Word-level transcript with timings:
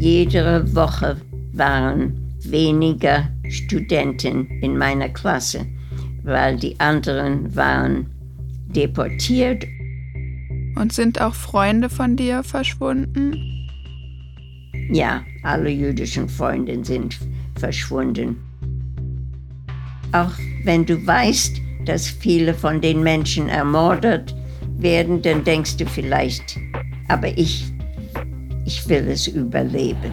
Jede 0.00 0.74
Woche 0.74 1.20
waren 1.52 2.14
weniger 2.44 3.28
Studenten 3.50 4.46
in 4.62 4.78
meiner 4.78 5.10
Klasse, 5.10 5.66
weil 6.22 6.56
die 6.56 6.80
anderen 6.80 7.54
waren 7.54 8.06
deportiert. 8.68 9.66
Und 10.76 10.94
sind 10.94 11.20
auch 11.20 11.34
Freunde 11.34 11.90
von 11.90 12.16
dir 12.16 12.42
verschwunden? 12.42 13.36
Ja, 14.90 15.22
alle 15.42 15.68
jüdischen 15.68 16.30
Freunde 16.30 16.82
sind 16.82 17.18
verschwunden. 17.56 18.36
Auch 20.12 20.32
wenn 20.64 20.86
du 20.86 21.06
weißt, 21.06 21.60
dass 21.84 22.08
viele 22.08 22.54
von 22.54 22.80
den 22.80 23.02
Menschen 23.02 23.50
ermordet 23.50 24.34
werden, 24.78 25.20
dann 25.20 25.44
denkst 25.44 25.76
du 25.76 25.84
vielleicht, 25.84 26.58
aber 27.08 27.36
ich, 27.36 27.70
ich 28.70 28.88
will 28.88 29.08
es 29.08 29.26
überleben. 29.26 30.12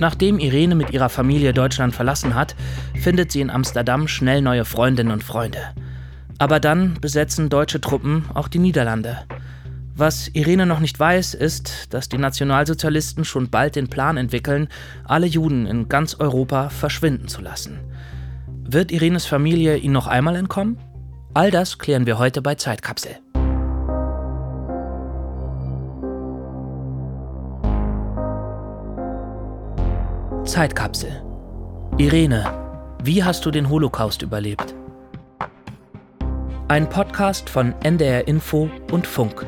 Nachdem 0.00 0.40
Irene 0.40 0.74
mit 0.74 0.90
ihrer 0.90 1.08
Familie 1.08 1.52
Deutschland 1.52 1.94
verlassen 1.94 2.34
hat, 2.34 2.56
findet 3.00 3.30
sie 3.30 3.40
in 3.40 3.48
Amsterdam 3.48 4.08
schnell 4.08 4.42
neue 4.42 4.64
Freundinnen 4.64 5.12
und 5.12 5.22
Freunde. 5.22 5.60
Aber 6.38 6.58
dann 6.58 6.94
besetzen 7.00 7.48
deutsche 7.48 7.80
Truppen 7.80 8.24
auch 8.34 8.48
die 8.48 8.58
Niederlande. 8.58 9.18
Was 9.94 10.26
Irene 10.26 10.66
noch 10.66 10.80
nicht 10.80 10.98
weiß, 10.98 11.34
ist, 11.34 11.94
dass 11.94 12.08
die 12.08 12.18
Nationalsozialisten 12.18 13.24
schon 13.24 13.50
bald 13.50 13.76
den 13.76 13.86
Plan 13.86 14.16
entwickeln, 14.16 14.66
alle 15.04 15.26
Juden 15.26 15.66
in 15.66 15.88
ganz 15.88 16.16
Europa 16.18 16.70
verschwinden 16.70 17.28
zu 17.28 17.40
lassen. 17.40 17.78
Wird 18.68 18.90
Irenes 18.90 19.26
Familie 19.26 19.76
ihnen 19.76 19.94
noch 19.94 20.08
einmal 20.08 20.34
entkommen? 20.34 20.76
All 21.36 21.50
das 21.50 21.78
klären 21.78 22.06
wir 22.06 22.20
heute 22.20 22.40
bei 22.42 22.54
Zeitkapsel. 22.54 23.16
Zeitkapsel. 30.44 31.10
Irene, 31.98 32.44
wie 33.02 33.24
hast 33.24 33.44
du 33.44 33.50
den 33.50 33.68
Holocaust 33.68 34.22
überlebt? 34.22 34.76
Ein 36.68 36.88
Podcast 36.88 37.50
von 37.50 37.74
NDR 37.82 38.28
Info 38.28 38.70
und 38.92 39.04
Funk. 39.04 39.44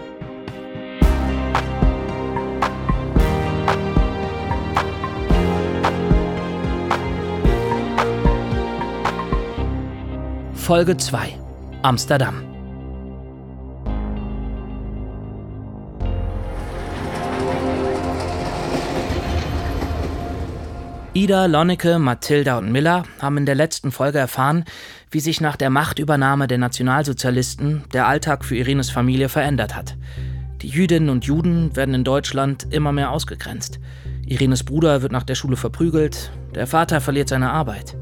Folge 10.52 10.96
2 10.96 11.45
Amsterdam 11.87 12.42
Ida, 21.12 21.47
Lonneke, 21.47 22.01
Mathilda 22.01 22.59
und 22.59 22.73
Miller 22.73 23.05
haben 23.23 23.39
in 23.39 23.47
der 23.47 23.55
letzten 23.55 23.92
Folge 23.92 24.19
erfahren, 24.19 24.64
wie 25.12 25.20
sich 25.20 25.41
nach 25.41 25.55
der 25.55 25.70
Machtübernahme 25.70 26.48
der 26.48 26.59
Nationalsozialisten 26.59 27.84
der 27.92 28.09
Alltag 28.09 28.45
für 28.45 28.57
Irenes 28.57 28.91
Familie 28.91 29.29
verändert 29.29 29.77
hat. 29.77 29.97
Die 30.62 30.69
Jüdinnen 30.69 31.09
und 31.09 31.25
Juden 31.25 31.77
werden 31.77 31.95
in 31.95 32.03
Deutschland 32.03 32.67
immer 32.73 32.91
mehr 32.91 33.12
ausgegrenzt. 33.12 33.79
Irenes 34.27 34.64
Bruder 34.64 35.03
wird 35.03 35.12
nach 35.12 35.23
der 35.23 35.37
Schule 35.37 35.57
verprügelt, 35.57 36.33
der 36.57 36.67
Vater 36.67 37.01
verliert 37.01 37.29
seine 37.29 37.53
Arbeit. 37.53 37.97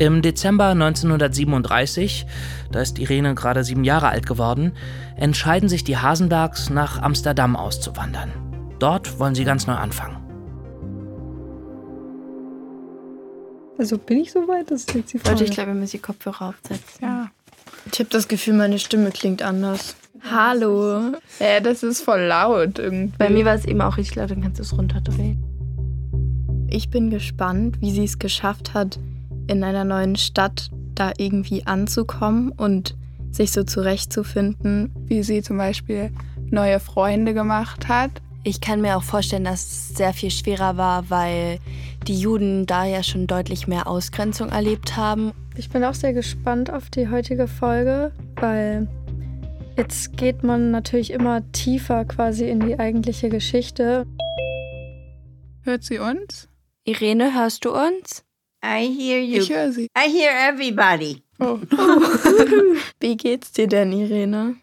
Im 0.00 0.22
Dezember 0.22 0.68
1937, 0.68 2.24
da 2.72 2.80
ist 2.80 2.98
Irene 2.98 3.34
gerade 3.34 3.64
sieben 3.64 3.84
Jahre 3.84 4.08
alt 4.08 4.26
geworden, 4.26 4.72
entscheiden 5.14 5.68
sich 5.68 5.84
die 5.84 5.98
Hasenbergs, 5.98 6.70
nach 6.70 7.02
Amsterdam 7.02 7.54
auszuwandern. 7.54 8.30
Dort 8.78 9.18
wollen 9.18 9.34
sie 9.34 9.44
ganz 9.44 9.66
neu 9.66 9.74
anfangen. 9.74 10.16
Also 13.76 13.98
bin 13.98 14.20
ich 14.20 14.32
so 14.32 14.48
weit? 14.48 14.70
Das 14.70 14.80
ist 14.80 14.94
jetzt 14.94 15.12
die 15.12 15.18
Frage. 15.18 15.34
Leute, 15.34 15.44
ich 15.44 15.50
glaube, 15.50 15.72
wir 15.72 15.74
müssen 15.74 15.98
die 15.98 15.98
Kopfhörer 15.98 16.48
aufsetzen. 16.48 17.02
Ja. 17.02 17.30
Ich 17.92 17.98
habe 17.98 18.08
das 18.08 18.26
Gefühl, 18.26 18.54
meine 18.54 18.78
Stimme 18.78 19.10
klingt 19.10 19.42
anders. 19.42 19.96
Hallo. 20.30 21.12
Ja, 21.40 21.60
das 21.62 21.82
ist 21.82 22.00
voll 22.00 22.22
laut 22.22 22.78
irgendwie. 22.78 23.12
Bei 23.18 23.28
mir 23.28 23.44
war 23.44 23.54
es 23.54 23.66
eben 23.66 23.82
auch 23.82 23.98
richtig 23.98 24.16
laut, 24.16 24.30
dann 24.30 24.40
kannst 24.40 24.60
du 24.60 24.62
es 24.62 24.74
runterdrehen. 24.74 25.44
Ich 26.70 26.88
bin 26.88 27.10
gespannt, 27.10 27.82
wie 27.82 27.90
sie 27.90 28.04
es 28.04 28.18
geschafft 28.18 28.72
hat, 28.72 28.98
in 29.50 29.64
einer 29.64 29.84
neuen 29.84 30.16
Stadt 30.16 30.70
da 30.94 31.12
irgendwie 31.18 31.66
anzukommen 31.66 32.52
und 32.52 32.96
sich 33.30 33.52
so 33.52 33.64
zurechtzufinden. 33.64 34.94
Wie 35.06 35.22
sie 35.22 35.42
zum 35.42 35.58
Beispiel 35.58 36.10
neue 36.50 36.80
Freunde 36.80 37.34
gemacht 37.34 37.88
hat. 37.88 38.10
Ich 38.42 38.60
kann 38.60 38.80
mir 38.80 38.96
auch 38.96 39.02
vorstellen, 39.02 39.44
dass 39.44 39.60
es 39.60 39.88
sehr 39.90 40.14
viel 40.14 40.30
schwerer 40.30 40.76
war, 40.76 41.10
weil 41.10 41.58
die 42.06 42.18
Juden 42.18 42.64
da 42.64 42.84
ja 42.84 43.02
schon 43.02 43.26
deutlich 43.26 43.66
mehr 43.66 43.86
Ausgrenzung 43.86 44.48
erlebt 44.48 44.96
haben. 44.96 45.32
Ich 45.56 45.68
bin 45.68 45.84
auch 45.84 45.94
sehr 45.94 46.12
gespannt 46.12 46.72
auf 46.72 46.88
die 46.88 47.08
heutige 47.08 47.46
Folge, 47.46 48.12
weil 48.36 48.88
jetzt 49.76 50.16
geht 50.16 50.42
man 50.42 50.70
natürlich 50.70 51.10
immer 51.10 51.42
tiefer 51.52 52.04
quasi 52.04 52.48
in 52.48 52.60
die 52.60 52.78
eigentliche 52.78 53.28
Geschichte. 53.28 54.06
Hört 55.62 55.84
sie 55.84 55.98
uns? 55.98 56.48
Irene, 56.84 57.34
hörst 57.34 57.64
du 57.66 57.72
uns? 57.72 58.24
I 58.62 58.86
hear 58.86 59.20
you. 59.20 59.42
Ich 59.42 59.50
höre 59.50 59.72
sie. 59.72 59.88
I 59.96 60.08
hear 60.08 60.30
everybody. 60.30 61.22
Oh. 61.38 61.58
Wie 63.00 63.16
geht's 63.16 63.52
dir 63.52 63.66
denn, 63.66 63.92
Irene? 63.92 64.56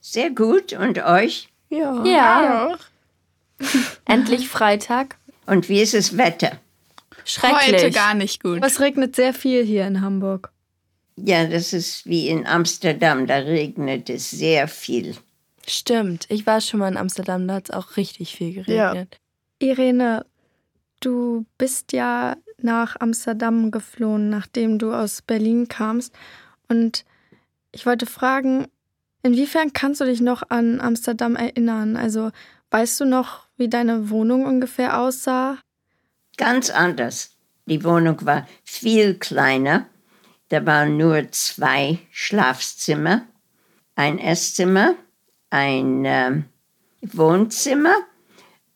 Sehr 0.00 0.30
gut. 0.30 0.72
Und 0.74 0.98
euch? 0.98 1.48
Ja. 1.70 2.04
Ja. 2.04 2.66
Auch. 2.68 2.78
Endlich 4.04 4.48
Freitag. 4.48 5.16
Und 5.46 5.68
wie 5.68 5.80
ist 5.80 5.94
das 5.94 6.16
Wetter? 6.18 6.58
Schrecklich. 7.24 7.82
Heute 7.82 7.90
gar 7.92 8.14
nicht 8.14 8.42
gut. 8.42 8.64
Es 8.64 8.80
regnet 8.80 9.16
sehr 9.16 9.32
viel 9.32 9.64
hier 9.64 9.86
in 9.86 10.00
Hamburg. 10.00 10.52
Ja, 11.16 11.46
das 11.46 11.72
ist 11.72 12.06
wie 12.06 12.28
in 12.28 12.46
Amsterdam. 12.46 13.26
Da 13.26 13.36
regnet 13.36 14.10
es 14.10 14.30
sehr 14.30 14.68
viel. 14.68 15.16
Stimmt. 15.66 16.26
Ich 16.28 16.46
war 16.46 16.60
schon 16.60 16.80
mal 16.80 16.90
in 16.90 16.96
Amsterdam, 16.96 17.46
da 17.46 17.54
hat 17.54 17.68
es 17.68 17.74
auch 17.74 17.96
richtig 17.96 18.34
viel 18.34 18.52
geregnet. 18.54 19.18
Irene, 19.60 20.26
du 21.00 21.46
bist 21.56 21.92
ja 21.92 22.36
nach 22.64 22.96
Amsterdam 23.00 23.70
geflohen, 23.70 24.28
nachdem 24.30 24.78
du 24.78 24.92
aus 24.92 25.22
Berlin 25.22 25.68
kamst. 25.68 26.14
Und 26.68 27.04
ich 27.72 27.86
wollte 27.86 28.06
fragen, 28.06 28.66
inwiefern 29.22 29.72
kannst 29.72 30.00
du 30.00 30.04
dich 30.04 30.20
noch 30.20 30.42
an 30.50 30.80
Amsterdam 30.80 31.36
erinnern? 31.36 31.96
Also 31.96 32.30
weißt 32.70 33.00
du 33.00 33.04
noch, 33.04 33.48
wie 33.56 33.68
deine 33.68 34.10
Wohnung 34.10 34.46
ungefähr 34.46 34.98
aussah? 34.98 35.58
Ganz 36.36 36.70
anders. 36.70 37.36
Die 37.66 37.84
Wohnung 37.84 38.24
war 38.26 38.46
viel 38.64 39.14
kleiner. 39.14 39.86
Da 40.48 40.66
waren 40.66 40.96
nur 40.96 41.30
zwei 41.30 41.98
Schlafzimmer, 42.10 43.26
ein 43.94 44.18
Esszimmer, 44.18 44.96
ein 45.50 46.04
ähm, 46.04 46.44
Wohnzimmer 47.00 47.94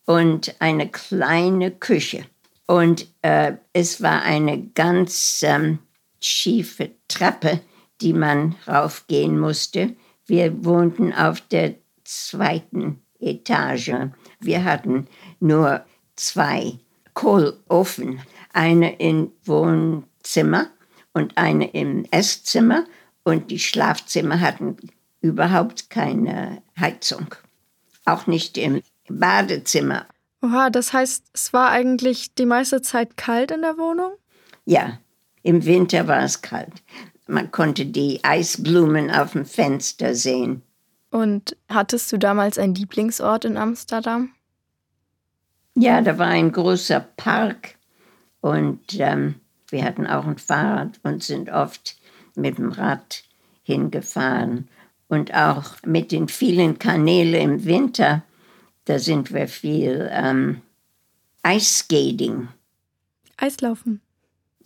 und 0.06 0.54
eine 0.60 0.88
kleine 0.88 1.70
Küche. 1.70 2.24
Und 2.66 3.06
äh, 3.22 3.54
es 3.72 4.02
war 4.02 4.22
eine 4.22 4.66
ganz 4.68 5.42
ähm, 5.46 5.78
schiefe 6.20 6.90
Treppe, 7.08 7.60
die 8.00 8.12
man 8.12 8.56
raufgehen 8.66 9.38
musste. 9.38 9.94
Wir 10.26 10.64
wohnten 10.64 11.12
auf 11.12 11.40
der 11.40 11.76
zweiten 12.04 13.00
Etage. 13.20 13.92
Wir 14.40 14.64
hatten 14.64 15.06
nur 15.40 15.84
zwei 16.16 16.78
Kohlofen, 17.14 18.20
eine 18.52 18.96
im 18.96 19.32
Wohnzimmer 19.44 20.66
und 21.12 21.38
eine 21.38 21.70
im 21.70 22.04
Esszimmer 22.10 22.84
und 23.24 23.50
die 23.50 23.58
Schlafzimmer 23.58 24.40
hatten 24.40 24.76
überhaupt 25.20 25.90
keine 25.90 26.62
Heizung. 26.78 27.34
Auch 28.04 28.26
nicht 28.26 28.58
im 28.58 28.82
Badezimmer. 29.08 30.06
Oha, 30.46 30.70
das 30.70 30.92
heißt, 30.92 31.24
es 31.32 31.52
war 31.52 31.70
eigentlich 31.70 32.34
die 32.34 32.46
meiste 32.46 32.80
Zeit 32.80 33.16
kalt 33.16 33.50
in 33.50 33.62
der 33.62 33.78
Wohnung? 33.78 34.12
Ja, 34.64 34.98
im 35.42 35.64
Winter 35.64 36.06
war 36.06 36.22
es 36.22 36.40
kalt. 36.40 36.72
Man 37.26 37.50
konnte 37.50 37.84
die 37.84 38.22
Eisblumen 38.22 39.10
auf 39.10 39.32
dem 39.32 39.44
Fenster 39.44 40.14
sehen. 40.14 40.62
Und 41.10 41.56
hattest 41.68 42.12
du 42.12 42.18
damals 42.18 42.58
einen 42.58 42.74
Lieblingsort 42.74 43.44
in 43.44 43.56
Amsterdam? 43.56 44.30
Ja, 45.74 46.00
da 46.00 46.16
war 46.18 46.28
ein 46.28 46.52
großer 46.52 47.00
Park 47.00 47.74
und 48.40 48.80
ähm, 48.98 49.36
wir 49.68 49.84
hatten 49.84 50.06
auch 50.06 50.26
ein 50.26 50.38
Fahrrad 50.38 51.00
und 51.02 51.24
sind 51.24 51.50
oft 51.50 51.96
mit 52.36 52.58
dem 52.58 52.70
Rad 52.70 53.24
hingefahren. 53.62 54.68
Und 55.08 55.34
auch 55.34 55.76
mit 55.84 56.12
den 56.12 56.28
vielen 56.28 56.78
Kanälen 56.78 57.34
im 57.34 57.64
Winter, 57.64 58.22
da 58.86 58.98
sind 58.98 59.32
wir 59.32 59.46
viel 59.46 60.08
ähm, 60.10 60.62
Eisskating, 61.42 62.48
Eislaufen. 63.36 64.00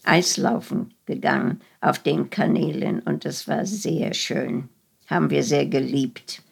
Eislaufen 0.04 0.94
gegangen 1.04 1.60
auf 1.80 1.98
den 1.98 2.30
Kanälen 2.30 3.00
und 3.00 3.24
das 3.24 3.48
war 3.48 3.66
sehr 3.66 4.14
schön. 4.14 4.68
haben 5.06 5.28
wir 5.28 5.42
sehr 5.42 5.66
geliebt. 5.66 6.42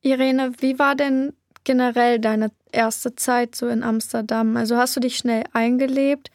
Irene, 0.00 0.52
wie 0.60 0.78
war 0.78 0.94
denn 0.94 1.34
generell 1.64 2.18
deine 2.18 2.50
erste 2.72 3.14
Zeit 3.14 3.54
so 3.54 3.68
in 3.68 3.82
Amsterdam? 3.82 4.56
Also 4.56 4.76
hast 4.76 4.96
du 4.96 5.00
dich 5.00 5.18
schnell 5.18 5.44
eingelebt? 5.52 6.30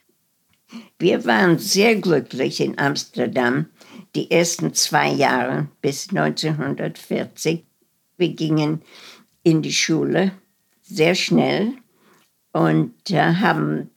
Wir 0.98 1.24
waren 1.24 1.58
sehr 1.58 1.96
glücklich 1.96 2.60
in 2.60 2.78
Amsterdam 2.78 3.66
die 4.14 4.30
ersten 4.30 4.72
zwei 4.74 5.10
Jahre 5.10 5.68
bis 5.82 6.10
1940. 6.10 7.64
Wir 8.16 8.28
gingen 8.28 8.82
in 9.42 9.62
die 9.62 9.72
Schule 9.72 10.32
sehr 10.84 11.14
schnell 11.14 11.72
und 12.52 13.10
äh, 13.10 13.34
haben 13.34 13.90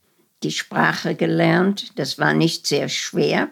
die 0.43 0.51
Sprache 0.51 1.15
gelernt. 1.15 1.97
Das 1.99 2.17
war 2.17 2.33
nicht 2.33 2.65
sehr 2.65 2.89
schwer, 2.89 3.49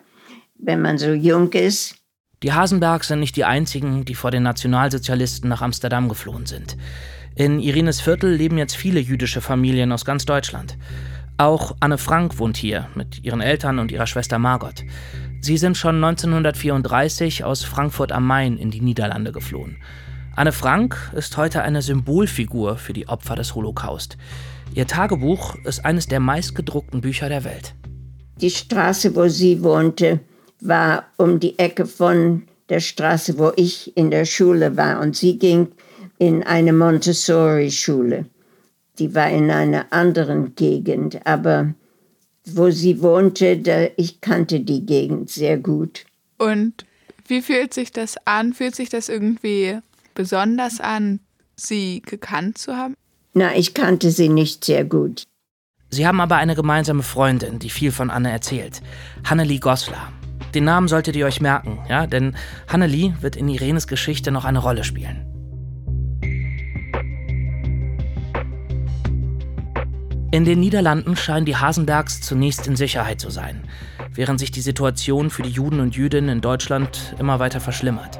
wenn 0.58 0.82
man 0.82 0.98
so 0.98 1.12
jung 1.12 1.52
ist. 1.52 1.96
Die 2.44 2.54
Hasenbergs 2.54 3.08
sind 3.08 3.20
nicht 3.20 3.36
die 3.36 3.46
einzigen, 3.46 4.06
die 4.06 4.16
vor 4.16 4.32
den 4.32 4.44
Nationalsozialisten 4.44 5.50
nach 5.50 5.62
Amsterdam 5.62 6.10
geflohen 6.10 6.46
sind. 6.46 6.78
In 7.36 7.60
Irines 7.60 8.02
Viertel 8.02 8.34
leben 8.34 8.58
jetzt 8.58 8.76
viele 8.76 9.00
jüdische 9.00 9.42
Familien 9.42 9.92
aus 9.92 10.06
ganz 10.06 10.26
Deutschland. 10.26 10.78
Auch 11.38 11.76
Anne 11.82 11.98
Frank 11.98 12.40
wohnt 12.40 12.56
hier 12.56 12.88
mit 12.96 13.24
ihren 13.24 13.42
Eltern 13.42 13.80
und 13.80 13.92
ihrer 13.92 14.08
Schwester 14.08 14.40
Margot. 14.40 14.86
Sie 15.42 15.58
sind 15.58 15.76
schon 15.76 16.02
1934 16.02 17.44
aus 17.44 17.64
Frankfurt 17.64 18.14
am 18.14 18.26
Main 18.26 18.58
in 18.58 18.72
die 18.72 18.80
Niederlande 18.80 19.34
geflohen. 19.34 19.78
Anne 20.38 20.52
Frank 20.52 21.14
ist 21.16 21.38
heute 21.38 21.62
eine 21.62 21.82
Symbolfigur 21.82 22.76
für 22.76 22.92
die 22.92 23.08
Opfer 23.08 23.38
des 23.38 23.56
Holocaust. 23.56 24.18
Ihr 24.74 24.86
Tagebuch 24.86 25.56
ist 25.64 25.86
eines 25.86 26.08
der 26.08 26.20
meistgedruckten 26.20 27.00
Bücher 27.00 27.30
der 27.30 27.46
Welt. 27.46 27.74
Die 28.42 28.50
Straße, 28.50 29.16
wo 29.16 29.30
sie 29.30 29.64
wohnte, 29.64 30.20
war 30.60 31.06
um 31.16 31.40
die 31.40 31.58
Ecke 31.58 31.86
von 31.86 32.44
der 32.68 32.82
Straße, 32.82 33.38
wo 33.38 33.54
ich 33.56 33.96
in 33.96 34.12
der 34.12 34.26
Schule 34.26 34.76
war. 34.76 35.00
Und 35.00 35.16
sie 35.16 35.40
ging 35.40 35.70
in 36.18 36.44
eine 36.44 36.74
Montessori-Schule. 36.74 38.26
Die 39.00 39.16
war 39.16 39.30
in 39.30 39.50
einer 39.50 39.86
anderen 39.92 40.54
Gegend, 40.56 41.26
aber 41.26 41.74
wo 42.46 42.72
sie 42.72 43.02
wohnte, 43.02 43.58
da, 43.58 43.88
ich 43.96 44.20
kannte 44.20 44.60
die 44.60 44.86
Gegend 44.86 45.30
sehr 45.30 45.58
gut. 45.58 46.06
Und 46.38 46.86
wie 47.26 47.42
fühlt 47.42 47.74
sich 47.74 47.94
das 47.94 48.18
an? 48.26 48.54
Fühlt 48.54 48.76
sich 48.76 48.90
das 48.90 49.08
irgendwie 49.08 49.80
besonders 50.16 50.80
an, 50.82 51.20
sie 51.56 52.02
gekannt 52.02 52.58
zu 52.58 52.76
haben? 52.76 52.96
Na, 53.34 53.56
ich 53.56 53.74
kannte 53.74 54.12
sie 54.12 54.30
nicht 54.30 54.66
sehr 54.66 54.86
gut. 54.86 55.24
Sie 55.90 56.08
haben 56.08 56.20
aber 56.20 56.38
eine 56.38 56.56
gemeinsame 56.56 57.04
Freundin, 57.04 57.60
die 57.60 57.70
viel 57.70 57.92
von 57.92 58.10
Anne 58.10 58.32
erzählt. 58.32 58.82
Hannelie 59.24 59.60
Goslar. 59.60 60.12
Den 60.54 60.64
Namen 60.64 60.88
solltet 60.88 61.16
ihr 61.16 61.26
euch 61.26 61.42
merken, 61.42 61.80
ja, 61.90 62.08
denn 62.08 62.36
Hannelie 62.68 63.14
wird 63.22 63.36
in 63.36 63.50
Irenes 63.50 63.88
Geschichte 63.88 64.32
noch 64.32 64.46
eine 64.46 64.60
Rolle 64.60 64.84
spielen. 64.84 65.26
In 70.32 70.44
den 70.44 70.60
Niederlanden 70.60 71.16
scheinen 71.16 71.46
die 71.46 71.56
Hasenbergs 71.56 72.22
zunächst 72.22 72.68
in 72.68 72.76
Sicherheit 72.76 73.22
zu 73.22 73.30
sein, 73.30 73.64
während 74.14 74.40
sich 74.40 74.52
die 74.52 74.62
Situation 74.62 75.30
für 75.30 75.44
die 75.44 75.50
Juden 75.50 75.80
und 75.80 75.96
Jüdinnen 75.96 76.30
in 76.30 76.42
Deutschland 76.42 77.16
immer 77.20 77.40
weiter 77.40 77.62
verschlimmert. 77.62 78.20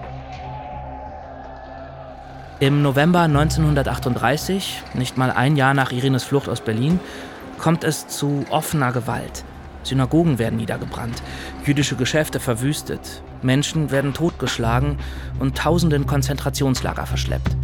Im 2.66 2.82
November 2.82 3.22
1938, 3.22 4.82
nicht 4.96 5.20
mal 5.20 5.30
ein 5.30 5.56
Jahr 5.56 5.76
nach 5.76 5.92
Irenes 5.92 6.24
Flucht 6.24 6.50
aus 6.50 6.62
Berlin, 6.62 7.00
kommt 7.60 7.84
es 7.84 8.08
zu 8.08 8.44
offener 8.50 8.92
Gewalt. 8.92 9.46
Synagogen 9.84 10.40
werden 10.40 10.58
niedergebrannt, 10.58 11.22
jüdische 11.64 11.96
Geschäfte 11.96 12.40
verwüstet, 12.40 13.22
Menschen 13.44 13.92
werden 13.92 14.16
totgeschlagen 14.16 14.98
und 15.38 15.56
tausenden 15.56 16.08
Konzentrationslager 16.08 17.06
verschleppt. 17.06 17.56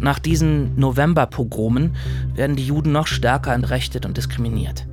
Nach 0.00 0.18
diesen 0.18 0.74
Novemberpogromen 0.74 1.94
werden 2.34 2.56
die 2.56 2.66
Juden 2.66 2.90
noch 2.90 3.06
stärker 3.06 3.54
entrechtet 3.54 4.06
und 4.06 4.16
diskriminiert. 4.16 4.88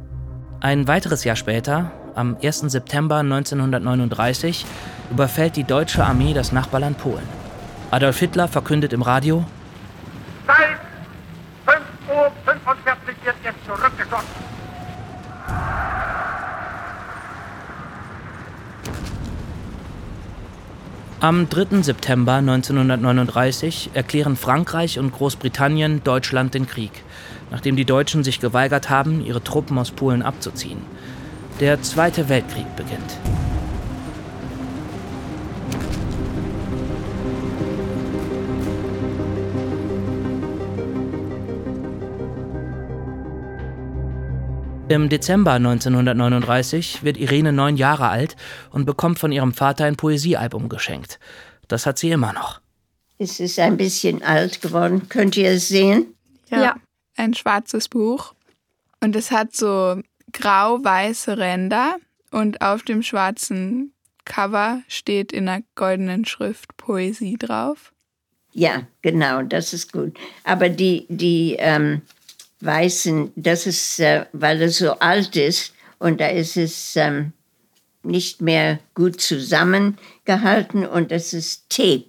Ein 0.60 0.88
weiteres 0.88 1.24
Jahr 1.24 1.36
später, 1.36 1.92
am 2.14 2.38
1. 2.40 2.60
September 2.68 3.18
1939, 3.18 4.68
überfällt 5.10 5.56
die 5.56 5.64
deutsche 5.64 6.06
Armee 6.06 6.36
das 6.36 6.52
Nachbarland 6.52 7.00
Polen. 7.00 7.49
Adolf 7.92 8.20
Hitler 8.20 8.48
verkündet 8.48 8.94
im 8.94 9.02
Radio: 9.02 9.46
Seit 10.46 10.58
5.45 11.66 11.76
Uhr 12.12 12.28
wird 13.06 13.18
jetzt 13.44 13.66
zurückgeschossen. 13.66 14.50
Am 21.22 21.50
3. 21.50 21.82
September 21.82 22.36
1939 22.36 23.90
erklären 23.94 24.38
Frankreich 24.38 25.00
und 25.00 25.12
Großbritannien 25.12 26.02
Deutschland 26.04 26.54
den 26.54 26.66
Krieg, 26.66 26.92
nachdem 27.52 27.76
die 27.76 27.84
Deutschen 27.84 28.24
sich 28.24 28.40
geweigert 28.40 28.90
haben, 28.90 29.26
ihre 29.26 29.44
Truppen 29.44 29.78
aus 29.78 29.92
Polen 29.92 30.22
abzuziehen. 30.22 30.82
Der 31.60 31.82
Zweite 31.82 32.30
Weltkrieg 32.30 32.74
beginnt. 32.78 33.18
Im 44.90 45.08
Dezember 45.08 45.54
1939 45.54 47.04
wird 47.04 47.18
Irene 47.18 47.54
neun 47.54 47.78
Jahre 47.78 48.10
alt 48.10 48.36
und 48.72 48.86
bekommt 48.86 49.20
von 49.20 49.32
ihrem 49.32 49.54
Vater 49.54 49.86
ein 49.86 49.96
Poesiealbum 49.96 50.68
geschenkt. 50.68 51.20
Das 51.68 51.86
hat 51.86 52.00
sie 52.00 52.10
immer 52.10 52.34
noch. 52.34 52.60
Es 53.20 53.40
ist 53.40 53.60
ein 53.60 53.78
bisschen 53.78 54.24
alt 54.24 54.62
geworden. 54.62 55.08
Könnt 55.08 55.38
ihr 55.38 55.52
es 55.52 55.68
sehen? 55.68 56.16
Ja. 56.50 56.64
ja. 56.64 56.76
Ein 57.16 57.36
schwarzes 57.36 57.88
Buch. 57.88 58.34
Und 59.00 59.16
es 59.16 59.30
hat 59.30 59.56
so 59.56 60.02
grau-weiße 60.34 61.38
Ränder 61.38 61.98
und 62.32 62.62
auf 62.62 62.82
dem 62.82 63.04
schwarzen 63.04 63.94
Cover 64.26 64.82
steht 64.88 65.32
in 65.32 65.48
einer 65.48 65.64
goldenen 65.76 66.26
Schrift 66.26 66.76
Poesie 66.78 67.38
drauf. 67.38 67.94
Ja, 68.54 68.88
genau, 69.04 69.44
das 69.44 69.72
ist 69.74 69.94
gut. 69.94 70.18
Aber 70.44 70.70
die, 70.70 71.06
die 71.10 71.58
ähm, 71.60 72.02
weißen, 72.62 73.32
das 73.36 73.66
ist, 73.66 74.00
äh, 74.00 74.26
weil 74.34 74.62
es 74.62 74.78
so 74.78 74.94
alt 75.00 75.36
ist 75.36 75.74
und 76.00 76.20
da 76.20 76.28
ist 76.28 76.58
es 76.58 76.96
ähm, 76.96 77.34
nicht 78.04 78.42
mehr 78.42 78.80
gut 78.94 79.22
zusammengehalten 79.22 80.86
und 80.86 81.12
das 81.12 81.34
ist 81.34 81.70
Tape. 81.70 82.08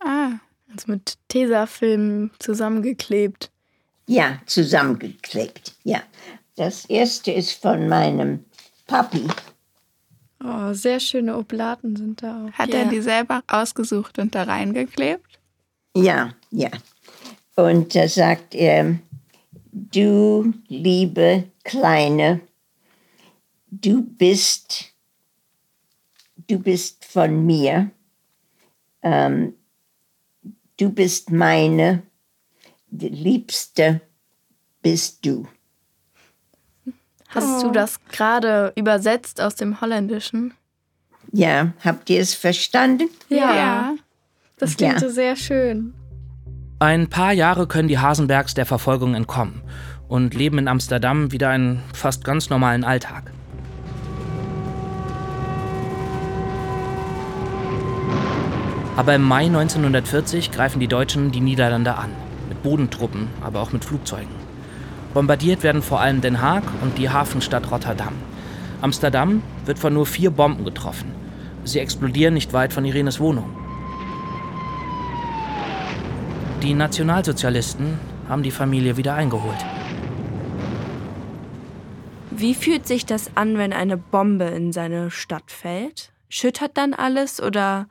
Ah, 0.00 0.32
also 0.70 0.90
mit 0.90 1.16
Tesafilm 1.28 2.30
zusammengeklebt. 2.38 3.50
Ja, 4.06 4.38
zusammengeklebt, 4.46 5.74
ja. 5.84 6.02
Das 6.56 6.84
erste 6.86 7.32
ist 7.32 7.52
von 7.52 7.88
meinem 7.88 8.44
Papi. 8.86 9.26
Oh, 10.44 10.72
sehr 10.72 11.00
schöne 11.00 11.36
Oblaten 11.38 11.96
sind 11.96 12.22
da 12.22 12.44
auch. 12.44 12.52
Hat 12.52 12.70
ja. 12.70 12.80
er 12.80 12.84
die 12.86 13.00
selber 13.00 13.42
ausgesucht 13.46 14.18
und 14.18 14.34
da 14.34 14.42
reingeklebt? 14.42 15.38
Ja, 15.96 16.34
ja. 16.50 16.70
Und 17.54 17.94
da 17.94 18.08
sagt 18.08 18.54
er, 18.54 18.98
du 19.72 20.52
liebe 20.68 21.44
Kleine, 21.64 22.40
du 23.70 24.02
bist, 24.02 24.92
du 26.46 26.58
bist 26.58 27.04
von 27.04 27.44
mir, 27.44 27.90
ähm, 29.02 29.54
du 30.76 30.90
bist 30.90 31.30
meine, 31.30 32.02
die 32.88 33.08
Liebste 33.08 34.02
bist 34.82 35.24
du. 35.24 35.48
Hast 37.28 37.64
oh. 37.64 37.68
du 37.68 37.72
das 37.72 38.04
gerade 38.06 38.72
übersetzt 38.76 39.40
aus 39.40 39.54
dem 39.54 39.80
Holländischen? 39.80 40.52
Ja, 41.32 41.72
habt 41.82 42.10
ihr 42.10 42.20
es 42.20 42.34
verstanden? 42.34 43.08
Ja. 43.30 43.56
ja. 43.56 43.94
Das 44.58 44.76
klingt 44.76 45.00
ja. 45.00 45.08
sehr 45.08 45.34
schön. 45.34 45.94
Ein 46.82 47.06
paar 47.06 47.32
Jahre 47.32 47.68
können 47.68 47.86
die 47.86 48.00
Hasenbergs 48.00 48.54
der 48.54 48.66
Verfolgung 48.66 49.14
entkommen 49.14 49.62
und 50.08 50.34
leben 50.34 50.58
in 50.58 50.66
Amsterdam 50.66 51.30
wieder 51.30 51.48
einen 51.48 51.80
fast 51.94 52.24
ganz 52.24 52.50
normalen 52.50 52.82
Alltag. 52.82 53.30
Aber 58.96 59.14
im 59.14 59.22
Mai 59.22 59.44
1940 59.44 60.50
greifen 60.50 60.80
die 60.80 60.88
Deutschen 60.88 61.30
die 61.30 61.40
Niederlande 61.40 61.94
an, 61.94 62.10
mit 62.48 62.64
Bodentruppen, 62.64 63.28
aber 63.42 63.60
auch 63.60 63.70
mit 63.70 63.84
Flugzeugen. 63.84 64.34
Bombardiert 65.14 65.62
werden 65.62 65.82
vor 65.82 66.00
allem 66.00 66.20
Den 66.20 66.42
Haag 66.42 66.64
und 66.80 66.98
die 66.98 67.10
Hafenstadt 67.10 67.70
Rotterdam. 67.70 68.14
Amsterdam 68.80 69.44
wird 69.66 69.78
von 69.78 69.94
nur 69.94 70.06
vier 70.06 70.32
Bomben 70.32 70.64
getroffen. 70.64 71.12
Sie 71.62 71.78
explodieren 71.78 72.34
nicht 72.34 72.52
weit 72.52 72.72
von 72.72 72.84
Irenes 72.84 73.20
Wohnung. 73.20 73.61
Die 76.62 76.74
Nationalsozialisten 76.74 77.98
haben 78.28 78.44
die 78.44 78.52
Familie 78.52 78.96
wieder 78.96 79.14
eingeholt. 79.14 79.58
Wie 82.30 82.54
fühlt 82.54 82.86
sich 82.86 83.04
das 83.04 83.36
an, 83.36 83.58
wenn 83.58 83.72
eine 83.72 83.96
Bombe 83.96 84.44
in 84.44 84.72
seine 84.72 85.10
Stadt 85.10 85.50
fällt? 85.50 86.12
Schüttert 86.28 86.76
dann 86.76 86.94
alles 86.94 87.42
oder? 87.42 87.88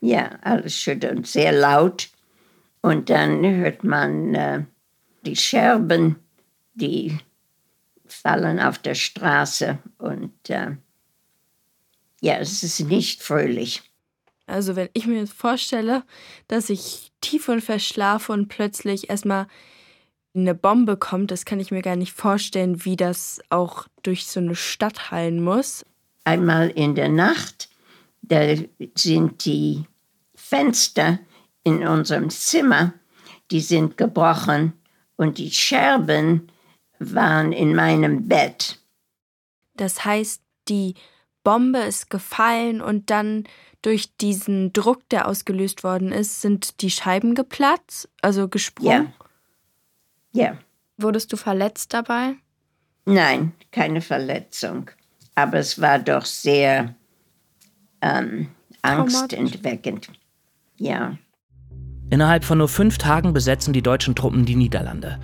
Ja, 0.00 0.30
alles 0.42 0.78
schüttert 0.78 1.16
und 1.16 1.26
sehr 1.26 1.50
laut. 1.50 2.08
Und 2.82 3.10
dann 3.10 3.44
hört 3.44 3.82
man 3.82 4.34
äh, 4.36 4.62
die 5.26 5.34
Scherben, 5.34 6.14
die 6.74 7.18
fallen 8.06 8.60
auf 8.60 8.78
der 8.78 8.94
Straße. 8.94 9.78
Und 9.98 10.50
äh, 10.50 10.76
ja, 12.20 12.36
es 12.36 12.62
ist 12.62 12.78
nicht 12.78 13.24
fröhlich. 13.24 13.82
Also 14.46 14.76
wenn 14.76 14.90
ich 14.92 15.06
mir 15.06 15.26
vorstelle, 15.26 16.04
dass 16.48 16.68
ich 16.70 17.13
tief 17.24 17.48
und 17.48 17.62
verschlafe 17.62 18.32
und 18.32 18.48
plötzlich 18.48 19.08
erstmal 19.08 19.46
eine 20.34 20.54
Bombe 20.54 20.96
kommt, 20.96 21.30
das 21.30 21.44
kann 21.44 21.58
ich 21.58 21.70
mir 21.70 21.80
gar 21.80 21.96
nicht 21.96 22.12
vorstellen, 22.12 22.84
wie 22.84 22.96
das 22.96 23.40
auch 23.48 23.86
durch 24.02 24.26
so 24.26 24.40
eine 24.40 24.54
Stadt 24.54 25.10
hallen 25.10 25.42
muss. 25.42 25.84
Einmal 26.24 26.68
in 26.70 26.94
der 26.94 27.08
Nacht, 27.08 27.70
da 28.22 28.40
sind 28.94 29.44
die 29.44 29.84
Fenster 30.34 31.18
in 31.62 31.86
unserem 31.86 32.28
Zimmer, 32.30 32.92
die 33.50 33.60
sind 33.60 33.96
gebrochen 33.96 34.74
und 35.16 35.38
die 35.38 35.50
Scherben 35.50 36.50
waren 36.98 37.52
in 37.52 37.74
meinem 37.74 38.28
Bett. 38.28 38.80
Das 39.76 40.04
heißt, 40.04 40.42
die 40.68 40.94
Bombe 41.42 41.78
ist 41.78 42.10
gefallen 42.10 42.80
und 42.80 43.10
dann 43.10 43.44
durch 43.84 44.16
diesen 44.16 44.72
Druck, 44.72 45.08
der 45.10 45.28
ausgelöst 45.28 45.84
worden 45.84 46.10
ist, 46.10 46.40
sind 46.40 46.80
die 46.80 46.90
Scheiben 46.90 47.34
geplatzt, 47.34 48.08
also 48.22 48.48
gesprungen? 48.48 49.12
Ja. 50.32 50.44
ja. 50.44 50.58
Wurdest 50.96 51.32
du 51.32 51.36
verletzt 51.36 51.92
dabei? 51.92 52.36
Nein, 53.04 53.52
keine 53.72 54.00
Verletzung. 54.00 54.90
Aber 55.34 55.58
es 55.58 55.80
war 55.80 55.98
doch 55.98 56.24
sehr 56.24 56.94
ähm, 58.00 58.48
angstentweckend. 58.80 60.08
Ja. 60.76 61.18
Innerhalb 62.08 62.44
von 62.44 62.58
nur 62.58 62.68
fünf 62.68 62.96
Tagen 62.96 63.34
besetzen 63.34 63.72
die 63.72 63.82
deutschen 63.82 64.14
Truppen 64.14 64.46
die 64.46 64.56
Niederlande. 64.56 65.20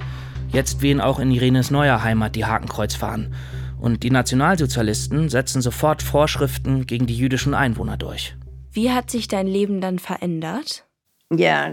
Jetzt 0.48 0.82
wehen 0.82 1.00
auch 1.00 1.18
in 1.18 1.30
Irenes 1.30 1.70
neuer 1.70 2.02
Heimat 2.02 2.34
die 2.36 2.44
Hakenkreuzfahnen. 2.44 3.34
Und 3.78 4.02
die 4.02 4.10
Nationalsozialisten 4.10 5.30
setzen 5.30 5.62
sofort 5.62 6.02
Vorschriften 6.02 6.86
gegen 6.86 7.06
die 7.06 7.16
jüdischen 7.16 7.54
Einwohner 7.54 7.96
durch. 7.96 8.34
Wie 8.72 8.90
hat 8.90 9.10
sich 9.10 9.28
dein 9.28 9.46
Leben 9.46 9.80
dann 9.80 9.98
verändert? 9.98 10.84
Ja, 11.32 11.72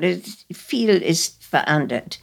viel 0.52 0.90
ist 0.90 1.44
verändert. 1.44 2.20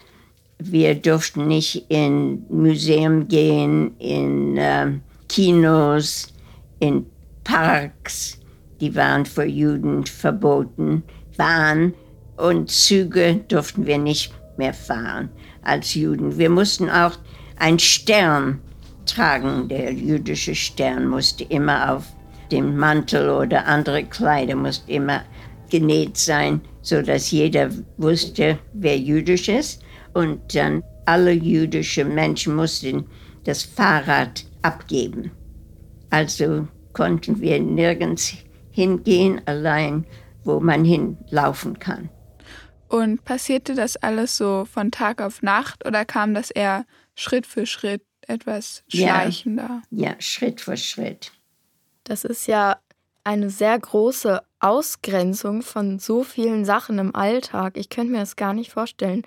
Wir 0.58 0.94
durften 0.94 1.48
nicht 1.48 1.86
in 1.88 2.44
Museum 2.48 3.28
gehen, 3.28 3.96
in 3.98 4.56
äh, 4.56 4.92
Kinos, 5.28 6.32
in 6.78 7.06
Parks. 7.42 8.38
Die 8.80 8.94
waren 8.94 9.26
für 9.26 9.44
Juden 9.44 10.06
verboten. 10.06 11.02
Bahn 11.36 11.94
und 12.36 12.70
Züge 12.70 13.44
durften 13.48 13.86
wir 13.86 13.98
nicht 13.98 14.32
mehr 14.56 14.74
fahren 14.74 15.28
als 15.62 15.94
Juden. 15.94 16.38
Wir 16.38 16.50
mussten 16.50 16.88
auch 16.88 17.18
einen 17.56 17.78
Stern 17.78 18.60
tragen. 19.06 19.68
Der 19.68 19.92
jüdische 19.92 20.54
Stern 20.54 21.08
musste 21.08 21.44
immer 21.44 21.94
auf 21.94 22.13
dem 22.54 22.76
Mantel 22.76 23.30
oder 23.30 23.66
andere 23.66 24.04
Kleider 24.04 24.54
musste 24.54 24.92
immer 24.92 25.24
genäht 25.70 26.16
sein, 26.16 26.60
so 26.82 27.02
dass 27.02 27.30
jeder 27.30 27.70
wusste, 27.96 28.58
wer 28.72 28.96
jüdisch 28.96 29.48
ist. 29.48 29.82
Und 30.12 30.54
dann 30.54 30.82
alle 31.06 31.32
jüdischen 31.32 32.14
Menschen 32.14 32.54
mussten 32.54 33.06
das 33.44 33.64
Fahrrad 33.64 34.44
abgeben. 34.62 35.32
Also 36.10 36.68
konnten 36.92 37.40
wir 37.40 37.60
nirgends 37.60 38.34
hingehen, 38.70 39.40
allein 39.46 40.06
wo 40.44 40.60
man 40.60 40.84
hinlaufen 40.84 41.78
kann. 41.78 42.08
Und 42.88 43.24
passierte 43.24 43.74
das 43.74 43.96
alles 43.96 44.36
so 44.36 44.66
von 44.70 44.92
Tag 44.92 45.20
auf 45.20 45.42
Nacht 45.42 45.84
oder 45.86 46.04
kam 46.04 46.34
das 46.34 46.50
eher 46.50 46.84
Schritt 47.16 47.46
für 47.46 47.66
Schritt 47.66 48.02
etwas 48.28 48.84
schleichender? 48.88 49.82
Ja, 49.90 50.10
ja 50.10 50.14
Schritt 50.20 50.60
für 50.60 50.76
Schritt. 50.76 51.32
Das 52.04 52.24
ist 52.24 52.46
ja 52.46 52.78
eine 53.24 53.48
sehr 53.50 53.78
große 53.78 54.42
Ausgrenzung 54.60 55.62
von 55.62 55.98
so 55.98 56.22
vielen 56.22 56.64
Sachen 56.64 56.98
im 56.98 57.14
Alltag. 57.14 57.76
Ich 57.76 57.88
könnte 57.88 58.12
mir 58.12 58.18
das 58.20 58.36
gar 58.36 58.52
nicht 58.52 58.70
vorstellen. 58.70 59.22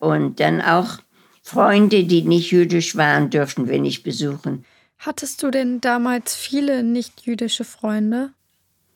Und 0.00 0.40
dann 0.40 0.60
auch 0.60 0.98
Freunde, 1.42 2.04
die 2.04 2.22
nicht 2.22 2.50
jüdisch 2.50 2.96
waren, 2.96 3.30
dürften 3.30 3.68
wir 3.68 3.80
nicht 3.80 4.02
besuchen. 4.02 4.64
Hattest 4.98 5.42
du 5.42 5.50
denn 5.50 5.80
damals 5.80 6.34
viele 6.34 6.82
nicht-jüdische 6.82 7.64
Freunde? 7.64 8.32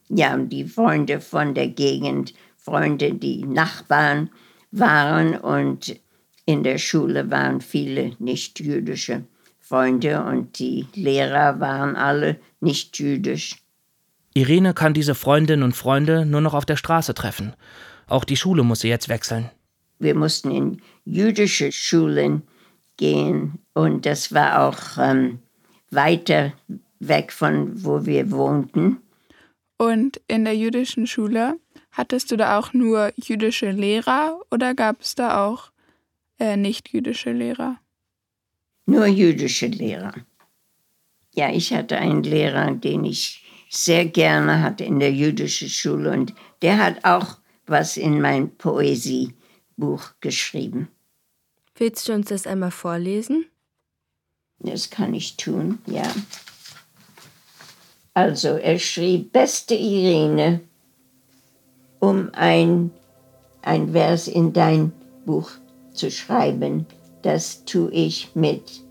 Ja, 0.09 0.37
die 0.37 0.65
Freunde 0.65 1.21
von 1.21 1.55
der 1.55 1.69
Gegend, 1.69 2.35
Freunde, 2.57 3.15
die 3.15 3.45
Nachbarn 3.45 4.31
waren 4.73 5.37
und 5.37 5.99
in 6.45 6.65
der 6.65 6.79
Schule 6.79 7.31
waren 7.31 7.61
viele 7.61 8.17
nicht-jüdische 8.19 9.25
Freunde 9.73 10.23
und 10.23 10.59
die 10.59 10.87
Lehrer 10.93 11.59
waren 11.59 11.97
alle 11.97 12.39
nicht 12.61 12.99
jüdisch. 12.99 13.57
Irene 14.35 14.75
kann 14.75 14.93
diese 14.93 15.15
Freundinnen 15.15 15.63
und 15.63 15.75
Freunde 15.75 16.27
nur 16.27 16.43
noch 16.43 16.53
auf 16.53 16.67
der 16.67 16.77
Straße 16.77 17.15
treffen. 17.15 17.55
Auch 18.07 18.25
die 18.25 18.37
Schule 18.37 18.65
muss 18.65 18.81
sie 18.81 18.91
jetzt 18.91 19.09
wechseln. 19.09 19.51
Wir 19.99 20.15
mussten 20.15 20.51
in 20.51 20.83
jüdische 21.07 21.73
Schulen 21.73 22.43
gehen 22.99 23.61
und 23.73 24.05
das 24.05 24.35
war 24.35 24.69
auch 24.69 24.99
ähm, 24.99 25.39
weiter 25.91 26.53
weg 27.01 27.33
von 27.33 27.83
wo 27.83 28.05
wir 28.05 28.31
wohnten. 28.31 28.99
Und 29.79 30.21
in 30.29 30.45
der 30.45 30.55
jüdischen 30.55 31.07
Schule 31.07 31.59
hattest 31.93 32.31
du 32.31 32.37
da 32.37 32.59
auch 32.59 32.75
nur 32.75 33.11
jüdische 33.17 33.71
Lehrer 33.71 34.39
oder 34.51 34.75
gab 34.75 35.01
es 35.01 35.15
da 35.15 35.47
auch 35.47 35.71
äh, 36.39 36.59
nicht 36.59 36.91
jüdische 36.91 37.33
Lehrer? 37.33 37.79
Nur 38.87 39.07
jüdische 39.07 39.67
Lehrer. 39.67 40.15
Ja, 41.35 41.51
ich 41.51 41.73
hatte 41.73 41.99
einen 41.99 42.23
Lehrer, 42.23 42.73
den 42.73 43.05
ich 43.05 43.45
sehr 43.71 44.05
gerne 44.05 44.63
hatte 44.63 44.85
in 44.85 45.01
der 45.01 45.13
jüdischen 45.13 45.69
Schule 45.69 46.11
und 46.11 46.35
der 46.61 46.79
hat 46.79 47.05
auch 47.05 47.39
was 47.67 47.97
in 47.97 48.21
mein 48.21 48.55
Poesiebuch 48.57 50.13
geschrieben. 50.21 50.89
Willst 51.77 52.09
du 52.09 52.13
uns 52.13 52.29
das 52.29 52.47
einmal 52.47 52.71
vorlesen? 52.71 53.47
Das 54.59 54.91
kann 54.91 55.15
ich 55.15 55.37
tun, 55.37 55.79
ja. 55.87 56.09
Also, 58.15 58.49
er 58.49 58.79
schrieb, 58.79 59.33
beste 59.33 59.75
Irene, 59.75 60.61
um 61.99 62.29
ein, 62.35 62.91
ein 63.63 63.93
Vers 63.93 64.29
in 64.29 64.53
dein 64.53 64.93
Buch 65.25 65.51
zu 65.95 66.11
schreiben 66.11 66.87
das 67.23 67.65
tue 67.65 67.91
ich 67.93 68.35
mit 68.35 68.85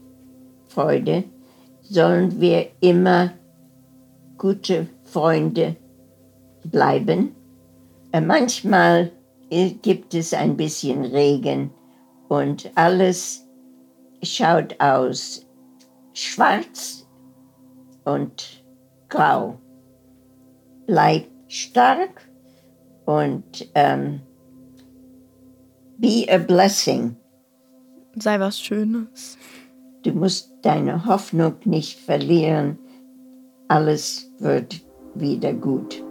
Freude, 0.67 1.23
sollen 1.81 2.39
wir 2.39 2.67
immer 2.79 3.33
gute 4.37 4.87
Freunde 5.03 5.75
bleiben. 6.63 7.35
Äh, 8.11 8.21
manchmal 8.21 9.11
gibt 9.49 10.13
es 10.13 10.33
ein 10.33 10.55
bisschen 10.55 11.03
Regen 11.03 11.71
und 12.29 12.71
alles 12.75 13.45
schaut 14.23 14.79
aus 14.79 15.45
schwarz 16.13 17.05
und 18.05 18.63
grau. 19.09 19.59
Bleib 20.87 21.27
stark 21.47 22.29
und 23.05 23.69
ähm, 23.75 24.21
be 25.97 26.25
a 26.29 26.37
blessing 26.37 27.17
sei 28.15 28.39
was 28.39 28.59
Schönes. 28.59 29.37
Du 30.03 30.11
musst 30.11 30.51
deine 30.63 31.05
Hoffnung 31.05 31.55
nicht 31.65 31.99
verlieren. 31.99 32.77
Alles 33.67 34.31
wird 34.39 34.81
wieder 35.15 35.53
gut. 35.53 36.03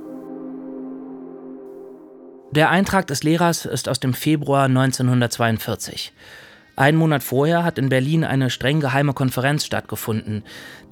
Der 2.52 2.70
Eintrag 2.70 3.06
des 3.06 3.22
Lehrers 3.22 3.64
ist 3.64 3.88
aus 3.88 4.00
dem 4.00 4.14
Februar 4.14 4.64
1942. 4.64 6.12
Ein 6.76 6.96
Monat 6.96 7.22
vorher 7.22 7.62
hat 7.62 7.78
in 7.78 7.88
Berlin 7.88 8.24
eine 8.24 8.50
streng 8.50 8.80
geheime 8.80 9.12
Konferenz 9.12 9.64
stattgefunden, 9.64 10.42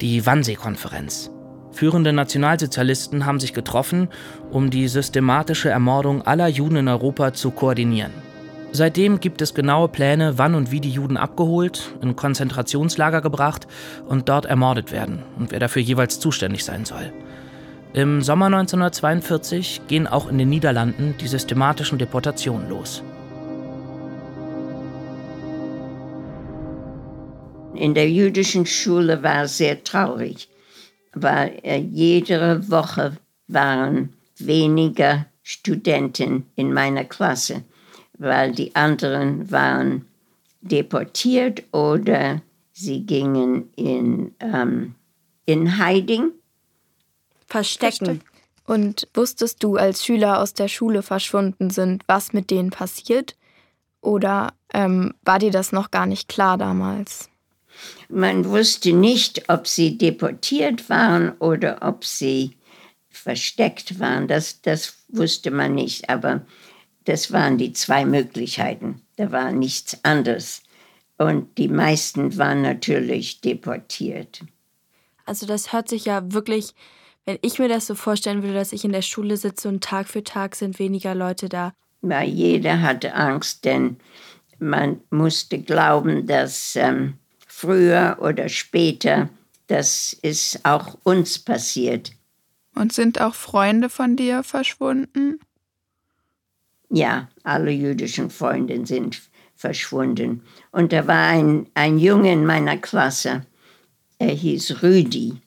die 0.01 0.25
Wannsee-Konferenz. 0.25 1.31
Führende 1.71 2.13
Nationalsozialisten 2.13 3.25
haben 3.25 3.39
sich 3.39 3.53
getroffen, 3.53 4.09
um 4.51 4.69
die 4.69 4.87
systematische 4.87 5.69
Ermordung 5.69 6.21
aller 6.21 6.47
Juden 6.47 6.77
in 6.77 6.87
Europa 6.87 7.33
zu 7.33 7.51
koordinieren. 7.51 8.28
Seitdem 8.71 9.19
gibt 9.19 9.41
es 9.41 9.55
genaue 9.55 9.87
Pläne, 9.87 10.37
wann 10.37 10.53
und 10.53 10.71
wie 10.71 10.79
die 10.79 10.91
Juden 10.91 11.17
abgeholt, 11.17 11.95
in 12.01 12.15
Konzentrationslager 12.15 13.21
gebracht 13.21 13.67
und 14.07 14.29
dort 14.29 14.45
ermordet 14.45 14.91
werden 14.91 15.23
und 15.37 15.51
wer 15.51 15.59
dafür 15.59 15.81
jeweils 15.81 16.19
zuständig 16.19 16.63
sein 16.63 16.85
soll. 16.85 17.11
Im 17.93 18.21
Sommer 18.21 18.45
1942 18.45 19.81
gehen 19.87 20.05
auch 20.05 20.29
in 20.29 20.37
den 20.37 20.49
Niederlanden 20.49 21.15
die 21.19 21.27
systematischen 21.27 21.97
Deportationen 21.97 22.69
los. 22.69 23.01
In 27.73 27.95
der 27.95 28.09
jüdischen 28.11 28.67
Schule 28.67 29.23
war 29.23 29.43
es 29.43 29.57
sehr 29.57 29.83
traurig, 29.83 30.47
weil 31.13 31.59
jede 31.91 32.69
Woche 32.69 33.13
waren 33.47 34.13
weniger 34.37 35.25
Studenten 35.41 36.45
in 36.55 36.71
meiner 36.71 37.05
Klasse, 37.05 37.63
weil 38.19 38.51
die 38.51 38.75
anderen 38.75 39.49
waren 39.49 40.05
deportiert 40.61 41.63
oder 41.71 42.41
sie 42.71 43.05
gingen 43.05 43.71
in, 43.75 44.35
ähm, 44.39 44.95
in 45.45 45.83
Hiding. 45.83 46.31
Verstecken. 47.47 48.21
Und 48.65 49.07
wusstest 49.15 49.63
du, 49.63 49.77
als 49.77 50.05
Schüler 50.05 50.39
aus 50.39 50.53
der 50.53 50.67
Schule 50.67 51.01
verschwunden 51.01 51.71
sind, 51.71 52.03
was 52.05 52.33
mit 52.33 52.51
denen 52.51 52.69
passiert? 52.69 53.35
Oder 54.01 54.53
ähm, 54.73 55.15
war 55.23 55.39
dir 55.39 55.49
das 55.49 55.71
noch 55.71 55.89
gar 55.89 56.05
nicht 56.05 56.27
klar 56.29 56.57
damals? 56.57 57.29
Man 58.09 58.45
wusste 58.45 58.93
nicht, 58.93 59.49
ob 59.49 59.67
sie 59.67 59.97
deportiert 59.97 60.89
waren 60.89 61.31
oder 61.39 61.79
ob 61.81 62.05
sie 62.05 62.57
versteckt 63.09 63.99
waren. 63.99 64.27
Das, 64.27 64.61
das 64.61 64.97
wusste 65.07 65.51
man 65.51 65.73
nicht, 65.73 66.09
aber 66.09 66.45
das 67.05 67.31
waren 67.31 67.57
die 67.57 67.73
zwei 67.73 68.05
Möglichkeiten. 68.05 69.01
Da 69.15 69.31
war 69.31 69.51
nichts 69.51 70.03
anderes. 70.03 70.61
Und 71.17 71.57
die 71.57 71.67
meisten 71.67 72.37
waren 72.37 72.61
natürlich 72.61 73.41
deportiert. 73.41 74.41
Also 75.25 75.45
das 75.45 75.73
hört 75.73 75.89
sich 75.89 76.05
ja 76.05 76.31
wirklich, 76.33 76.73
wenn 77.25 77.37
ich 77.41 77.59
mir 77.59 77.67
das 77.67 77.87
so 77.87 77.95
vorstellen 77.95 78.41
würde, 78.41 78.55
dass 78.55 78.71
ich 78.71 78.85
in 78.85 78.93
der 78.93 79.01
Schule 79.01 79.37
sitze 79.37 79.67
und 79.67 79.83
Tag 79.83 80.07
für 80.07 80.23
Tag 80.23 80.55
sind 80.55 80.79
weniger 80.79 81.13
Leute 81.13 81.49
da. 81.49 81.73
Ja, 82.01 82.21
jeder 82.21 82.81
hatte 82.81 83.13
Angst, 83.13 83.65
denn 83.65 83.97
man 84.59 85.01
musste 85.09 85.59
glauben, 85.59 86.25
dass 86.25 86.75
ähm, 86.75 87.15
früher 87.47 88.17
oder 88.21 88.47
später, 88.49 89.29
das 89.67 90.13
ist 90.21 90.65
auch 90.65 90.97
uns 91.03 91.37
passiert. 91.39 92.11
Und 92.75 92.93
sind 92.93 93.19
auch 93.19 93.35
Freunde 93.35 93.89
von 93.89 94.15
dir 94.15 94.43
verschwunden? 94.43 95.39
Ja, 96.89 97.29
alle 97.43 97.71
jüdischen 97.71 98.29
Freunde 98.29 98.85
sind 98.85 99.21
verschwunden. 99.55 100.41
Und 100.71 100.91
da 100.93 101.05
war 101.07 101.27
ein, 101.27 101.67
ein 101.73 101.99
Junge 101.99 102.31
in 102.31 102.45
meiner 102.45 102.77
Klasse, 102.77 103.45
er 104.17 104.31
hieß 104.33 104.83
Rüdi. 104.83 105.41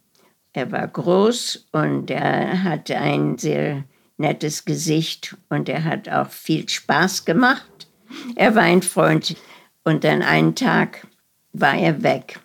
Er 0.55 0.71
war 0.73 0.87
groß 0.87 1.69
und 1.73 2.11
er 2.11 2.63
hatte 2.63 2.99
ein 2.99 3.39
sehr 3.39 3.85
nettes 4.17 4.65
Gesicht 4.65 5.37
und 5.49 5.69
er 5.69 5.85
hat 5.85 6.09
auch 6.09 6.31
viel 6.31 6.69
Spaß 6.69 7.25
gemacht. 7.25 7.89
Er 8.37 8.55
war 8.55 8.63
ein 8.63 8.83
Freund. 8.83 9.37
Und 9.85 10.05
dann 10.05 10.23
einen 10.23 10.55
Tag 10.55 11.07
war 11.53 11.75
er 11.75 12.03
weg. 12.03 12.39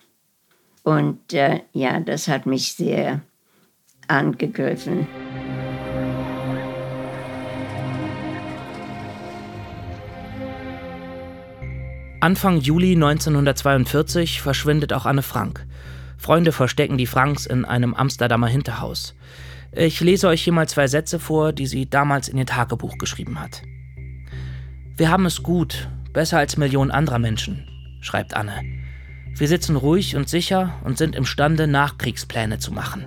Und 0.82 1.32
äh, 1.32 1.60
ja, 1.72 2.00
das 2.00 2.28
hat 2.28 2.46
mich 2.46 2.72
sehr 2.72 3.20
angegriffen. 4.08 5.06
Anfang 12.20 12.60
Juli 12.60 12.94
1942 12.94 14.42
verschwindet 14.42 14.92
auch 14.92 15.06
Anne 15.06 15.22
Frank. 15.22 15.64
Freunde 16.16 16.50
verstecken 16.50 16.98
die 16.98 17.06
Franks 17.06 17.46
in 17.46 17.64
einem 17.64 17.94
Amsterdamer 17.94 18.48
Hinterhaus. 18.48 19.14
Ich 19.70 20.00
lese 20.00 20.26
euch 20.26 20.42
hier 20.42 20.52
mal 20.52 20.68
zwei 20.68 20.88
Sätze 20.88 21.20
vor, 21.20 21.52
die 21.52 21.68
sie 21.68 21.88
damals 21.88 22.28
in 22.28 22.36
ihr 22.36 22.46
Tagebuch 22.46 22.98
geschrieben 22.98 23.38
hat. 23.40 23.62
Wir 24.96 25.10
haben 25.10 25.26
es 25.26 25.44
gut, 25.44 25.88
besser 26.12 26.38
als 26.38 26.56
Millionen 26.56 26.90
anderer 26.90 27.20
Menschen, 27.20 27.68
schreibt 28.00 28.34
Anne. 28.34 28.64
Wir 29.36 29.46
sitzen 29.46 29.76
ruhig 29.76 30.16
und 30.16 30.28
sicher 30.28 30.74
und 30.82 30.98
sind 30.98 31.14
imstande, 31.14 31.68
Nachkriegspläne 31.68 32.58
zu 32.58 32.72
machen. 32.72 33.06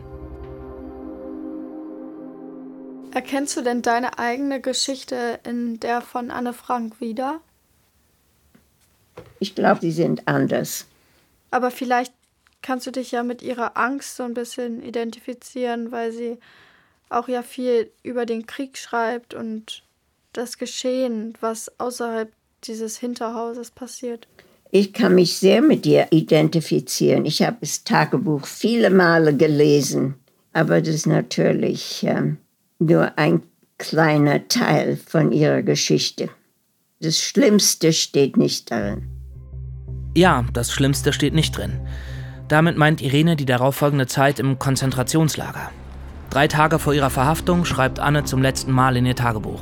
Erkennst 3.14 3.58
du 3.58 3.62
denn 3.62 3.82
deine 3.82 4.18
eigene 4.20 4.62
Geschichte 4.62 5.42
in 5.46 5.82
der 5.82 6.00
von 6.00 6.32
Anne 6.32 6.54
Frank 6.54 7.02
wieder? 7.02 7.42
Ich 9.40 9.56
glaube, 9.56 9.82
sie 9.82 9.92
sind 9.92 10.28
anders. 10.28 10.86
Aber 11.50 11.72
vielleicht 11.72 12.14
kannst 12.62 12.88
du 12.88 12.92
dich 12.92 13.12
ja 13.12 13.24
mit 13.24 13.42
ihrer 13.42 13.78
Angst 13.78 14.16
so 14.16 14.24
ein 14.24 14.34
bisschen 14.34 14.84
identifizieren, 14.84 15.92
weil 15.92 16.12
sie 16.12 16.38
auch 17.10 17.28
ja 17.28 17.44
viel 17.44 17.92
über 18.04 18.26
den 18.26 18.46
Krieg 18.46 18.78
schreibt 18.78 19.34
und 19.34 19.84
das 20.34 20.58
Geschehen, 20.58 21.34
was 21.42 21.80
außerhalb 21.80 22.32
dieses 22.64 22.98
Hinterhauses 22.98 23.72
passiert. 23.72 24.28
Ich 24.70 24.94
kann 24.94 25.16
mich 25.16 25.38
sehr 25.38 25.62
mit 25.62 25.84
dir 25.84 26.08
identifizieren. 26.12 27.26
Ich 27.26 27.42
habe 27.42 27.58
das 27.60 27.84
Tagebuch 27.84 28.46
viele 28.46 28.90
Male 28.90 29.36
gelesen, 29.36 30.16
aber 30.54 30.80
das 30.80 30.96
ist 30.96 31.08
natürlich 31.08 32.04
ähm, 32.04 32.38
nur 32.80 33.18
ein 33.18 33.44
kleiner 33.78 34.48
Teil 34.48 34.96
von 34.96 35.34
ihrer 35.34 35.62
Geschichte. 35.62 36.30
Das 37.04 37.20
Schlimmste 37.20 37.94
steht 37.94 38.38
nicht 38.38 38.70
darin. 38.70 39.08
Ja, 40.16 40.46
das 40.54 40.72
Schlimmste 40.72 41.14
steht 41.14 41.34
nicht 41.34 41.58
drin. 41.58 41.80
Damit 42.48 42.78
meint 42.78 43.02
Irene 43.02 43.36
die 43.36 43.46
darauffolgende 43.46 44.06
Zeit 44.06 44.38
im 44.38 44.60
Konzentrationslager. 44.60 45.72
Drei 46.30 46.48
Tage 46.48 46.78
vor 46.78 46.94
ihrer 46.94 47.10
Verhaftung 47.10 47.66
schreibt 47.66 48.00
Anne 48.00 48.24
zum 48.26 48.44
letzten 48.44 48.72
Mal 48.72 48.98
in 48.98 49.08
ihr 49.08 49.16
Tagebuch. 49.16 49.62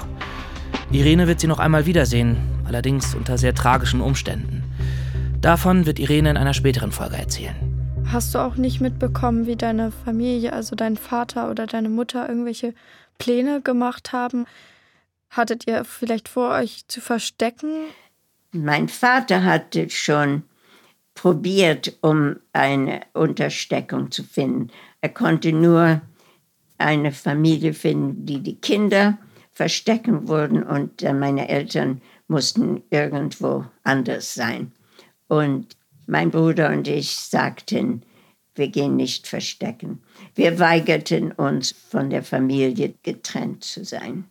Irene 0.91 1.27
wird 1.27 1.39
sie 1.39 1.47
noch 1.47 1.59
einmal 1.59 1.85
wiedersehen, 1.85 2.35
allerdings 2.65 3.15
unter 3.15 3.37
sehr 3.37 3.55
tragischen 3.55 4.01
Umständen. 4.01 4.63
Davon 5.39 5.85
wird 5.85 5.97
Irene 5.99 6.31
in 6.31 6.37
einer 6.37 6.53
späteren 6.53 6.91
Folge 6.91 7.15
erzählen. 7.15 7.55
Hast 8.11 8.35
du 8.35 8.39
auch 8.39 8.57
nicht 8.57 8.81
mitbekommen, 8.81 9.47
wie 9.47 9.55
deine 9.55 9.91
Familie, 9.91 10.51
also 10.51 10.75
dein 10.75 10.97
Vater 10.97 11.49
oder 11.49 11.67
deine 11.67 11.87
Mutter, 11.87 12.27
irgendwelche 12.27 12.73
Pläne 13.17 13.61
gemacht 13.61 14.11
haben? 14.11 14.45
Hattet 15.29 15.67
ihr 15.67 15.85
vielleicht 15.85 16.27
vor, 16.27 16.51
euch 16.51 16.87
zu 16.87 17.01
verstecken? 17.01 17.69
Mein 18.51 18.89
Vater 18.89 19.43
hatte 19.43 19.89
schon 19.89 20.43
probiert, 21.13 21.97
um 22.01 22.37
eine 22.53 23.01
Untersteckung 23.13 24.09
zu 24.11 24.23
finden. 24.23 24.71
Er 25.01 25.09
konnte 25.09 25.53
nur 25.53 26.01
eine 26.77 27.11
Familie 27.11 27.73
finden, 27.73 28.25
die 28.25 28.39
die 28.39 28.55
Kinder 28.55 29.17
verstecken 29.51 30.27
würden 30.27 30.63
und 30.63 31.01
meine 31.01 31.49
Eltern 31.49 32.01
mussten 32.27 32.81
irgendwo 32.89 33.65
anders 33.83 34.33
sein. 34.33 34.71
Und 35.27 35.75
mein 36.07 36.31
Bruder 36.31 36.69
und 36.69 36.87
ich 36.87 37.15
sagten, 37.15 38.03
wir 38.55 38.69
gehen 38.69 38.95
nicht 38.95 39.27
verstecken. 39.27 40.01
Wir 40.35 40.59
weigerten 40.59 41.31
uns, 41.33 41.71
von 41.71 42.09
der 42.09 42.23
Familie 42.23 42.93
getrennt 43.03 43.63
zu 43.63 43.83
sein. 43.83 44.25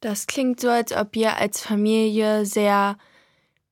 Das 0.00 0.26
klingt 0.26 0.60
so, 0.60 0.68
als 0.68 0.92
ob 0.92 1.16
ihr 1.16 1.36
als 1.36 1.60
Familie 1.60 2.46
sehr 2.46 2.96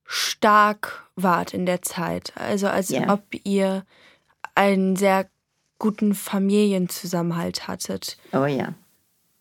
stark 0.05 1.09
wart 1.15 1.55
in 1.55 1.67
der 1.67 1.83
Zeit. 1.83 2.33
Also 2.37 2.69
als 2.69 2.89
ja. 2.89 3.13
ob 3.13 3.23
ihr 3.45 3.85
einen 4.55 4.97
sehr 4.97 5.29
guten 5.79 6.15
Familienzusammenhalt 6.15 7.69
hattet. 7.69 8.17
Oh 8.33 8.47
ja. 8.47 8.75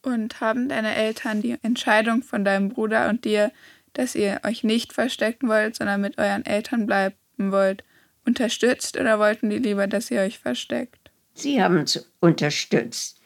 Und 0.01 0.41
haben 0.41 0.69
deine 0.69 0.95
Eltern 0.95 1.41
die 1.41 1.57
Entscheidung 1.63 2.21
von 2.21 2.45
deinem 2.45 2.69
Bruder 2.69 3.09
und 3.09 3.25
dir 3.25 3.51
dass 3.95 4.15
ihr 4.15 4.41
euch 4.43 4.63
nicht 4.63 4.93
verstecken 4.93 5.47
wollt, 5.47 5.75
sondern 5.75 6.01
mit 6.01 6.17
euren 6.17 6.45
Eltern 6.45 6.85
bleiben 6.85 7.15
wollt, 7.37 7.83
unterstützt 8.25 8.97
oder 8.97 9.19
wollten 9.19 9.49
die 9.49 9.57
lieber, 9.57 9.87
dass 9.87 10.11
ihr 10.11 10.21
euch 10.21 10.39
versteckt? 10.39 11.11
Sie 11.33 11.61
haben 11.61 11.79
es 11.79 12.09
unterstützt. 12.19 13.19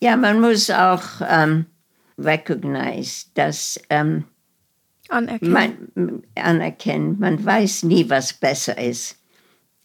Ja, 0.00 0.16
man 0.16 0.40
muss 0.40 0.70
auch 0.70 1.02
ähm, 1.28 1.66
recognize, 2.18 3.26
dass 3.34 3.80
ähm, 3.90 4.24
anerkennen. 5.08 5.52
Man, 5.94 6.22
anerkennen. 6.34 7.16
Man 7.18 7.44
weiß 7.44 7.84
nie, 7.84 8.08
was 8.10 8.32
besser 8.32 8.78
ist. 8.78 9.16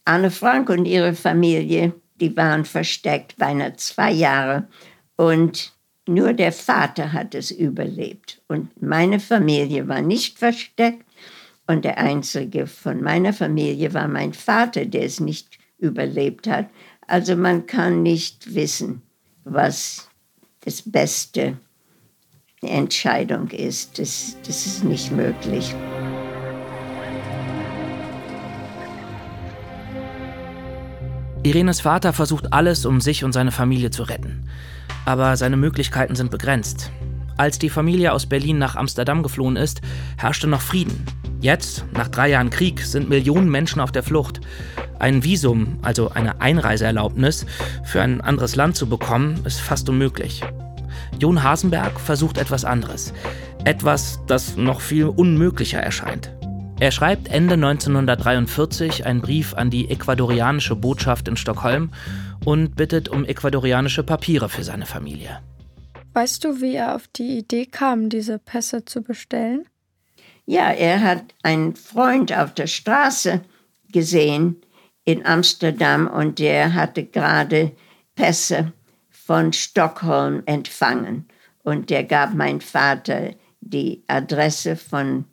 Anne 0.04 0.30
Frank 0.30 0.68
und 0.68 0.84
ihre 0.84 1.14
Familie, 1.14 1.94
die 2.20 2.36
waren 2.36 2.64
versteckt 2.64 3.36
beinahe 3.36 3.76
zwei 3.76 4.12
Jahre 4.12 4.68
und 5.16 5.72
nur 6.06 6.34
der 6.34 6.52
Vater 6.52 7.12
hat 7.12 7.34
es 7.34 7.50
überlebt. 7.50 8.42
Und 8.48 8.82
meine 8.82 9.20
Familie 9.20 9.88
war 9.88 10.02
nicht 10.02 10.38
versteckt. 10.38 11.04
Und 11.66 11.86
der 11.86 11.96
einzige 11.96 12.66
von 12.66 13.00
meiner 13.00 13.32
Familie 13.32 13.94
war 13.94 14.06
mein 14.06 14.34
Vater, 14.34 14.84
der 14.84 15.04
es 15.04 15.18
nicht 15.18 15.58
überlebt 15.78 16.46
hat. 16.46 16.68
Also 17.06 17.36
man 17.36 17.64
kann 17.64 18.02
nicht 18.02 18.54
wissen, 18.54 19.00
was 19.44 20.10
das 20.60 20.82
beste 20.82 21.56
Entscheidung 22.68 23.48
ist. 23.48 23.98
Das, 23.98 24.36
das 24.46 24.66
ist 24.66 24.84
nicht 24.84 25.12
möglich. 25.12 25.74
Irenes 31.42 31.80
Vater 31.80 32.12
versucht 32.12 32.52
alles, 32.52 32.86
um 32.86 33.00
sich 33.00 33.22
und 33.22 33.32
seine 33.32 33.52
Familie 33.52 33.90
zu 33.90 34.04
retten 34.04 34.48
aber 35.04 35.36
seine 35.36 35.56
Möglichkeiten 35.56 36.14
sind 36.14 36.30
begrenzt. 36.30 36.90
Als 37.36 37.58
die 37.58 37.70
Familie 37.70 38.12
aus 38.12 38.26
Berlin 38.26 38.58
nach 38.58 38.76
Amsterdam 38.76 39.22
geflohen 39.22 39.56
ist, 39.56 39.80
herrschte 40.16 40.46
noch 40.46 40.60
Frieden. 40.60 41.04
Jetzt, 41.40 41.84
nach 41.92 42.08
drei 42.08 42.30
Jahren 42.30 42.50
Krieg, 42.50 42.80
sind 42.80 43.08
Millionen 43.08 43.50
Menschen 43.50 43.80
auf 43.80 43.92
der 43.92 44.02
Flucht. 44.02 44.40
Ein 44.98 45.24
Visum, 45.24 45.78
also 45.82 46.10
eine 46.10 46.40
Einreiseerlaubnis, 46.40 47.44
für 47.84 48.00
ein 48.00 48.20
anderes 48.20 48.56
Land 48.56 48.76
zu 48.76 48.88
bekommen, 48.88 49.40
ist 49.44 49.60
fast 49.60 49.88
unmöglich. 49.88 50.42
Jon 51.18 51.42
Hasenberg 51.42 52.00
versucht 52.00 52.38
etwas 52.38 52.64
anderes. 52.64 53.12
Etwas, 53.64 54.20
das 54.26 54.56
noch 54.56 54.80
viel 54.80 55.06
unmöglicher 55.06 55.80
erscheint. 55.80 56.30
Er 56.80 56.90
schreibt 56.90 57.28
Ende 57.28 57.54
1943 57.54 59.06
einen 59.06 59.20
Brief 59.20 59.54
an 59.54 59.70
die 59.70 59.88
ecuadorianische 59.90 60.74
Botschaft 60.74 61.28
in 61.28 61.36
Stockholm 61.36 61.90
und 62.44 62.76
bittet 62.76 63.08
um 63.08 63.24
ecuadorianische 63.24 64.02
Papiere 64.02 64.48
für 64.48 64.64
seine 64.64 64.84
Familie. 64.84 65.40
Weißt 66.14 66.44
du, 66.44 66.60
wie 66.60 66.74
er 66.74 66.94
auf 66.94 67.08
die 67.08 67.38
Idee 67.38 67.66
kam, 67.66 68.08
diese 68.08 68.38
Pässe 68.38 68.84
zu 68.84 69.02
bestellen? 69.02 69.66
Ja, 70.46 70.70
er 70.70 71.00
hat 71.02 71.22
einen 71.42 71.74
Freund 71.74 72.36
auf 72.36 72.54
der 72.54 72.66
Straße 72.66 73.40
gesehen 73.92 74.60
in 75.04 75.24
Amsterdam 75.24 76.06
und 76.06 76.38
der 76.38 76.74
hatte 76.74 77.04
gerade 77.04 77.72
Pässe 78.14 78.72
von 79.24 79.52
Stockholm 79.52 80.42
empfangen. 80.46 81.26
Und 81.62 81.90
der 81.90 82.04
gab 82.04 82.34
mein 82.34 82.60
Vater 82.60 83.30
die 83.60 84.02
Adresse 84.06 84.76
von 84.76 85.24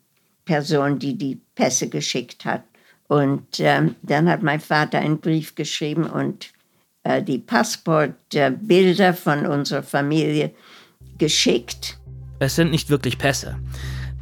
Person, 0.45 0.99
die 0.99 1.17
die 1.17 1.41
Pässe 1.55 1.89
geschickt 1.89 2.45
hat. 2.45 2.63
Und 3.07 3.59
ähm, 3.59 3.95
dann 4.01 4.29
hat 4.29 4.41
mein 4.41 4.61
Vater 4.61 4.99
einen 4.99 5.19
Brief 5.19 5.55
geschrieben 5.55 6.05
und 6.05 6.51
äh, 7.03 7.21
die 7.21 7.39
Passportbilder 7.39 9.09
äh, 9.09 9.13
von 9.13 9.45
unserer 9.45 9.83
Familie 9.83 10.51
geschickt. 11.17 11.99
Es 12.39 12.55
sind 12.55 12.71
nicht 12.71 12.89
wirklich 12.89 13.17
Pässe. 13.17 13.59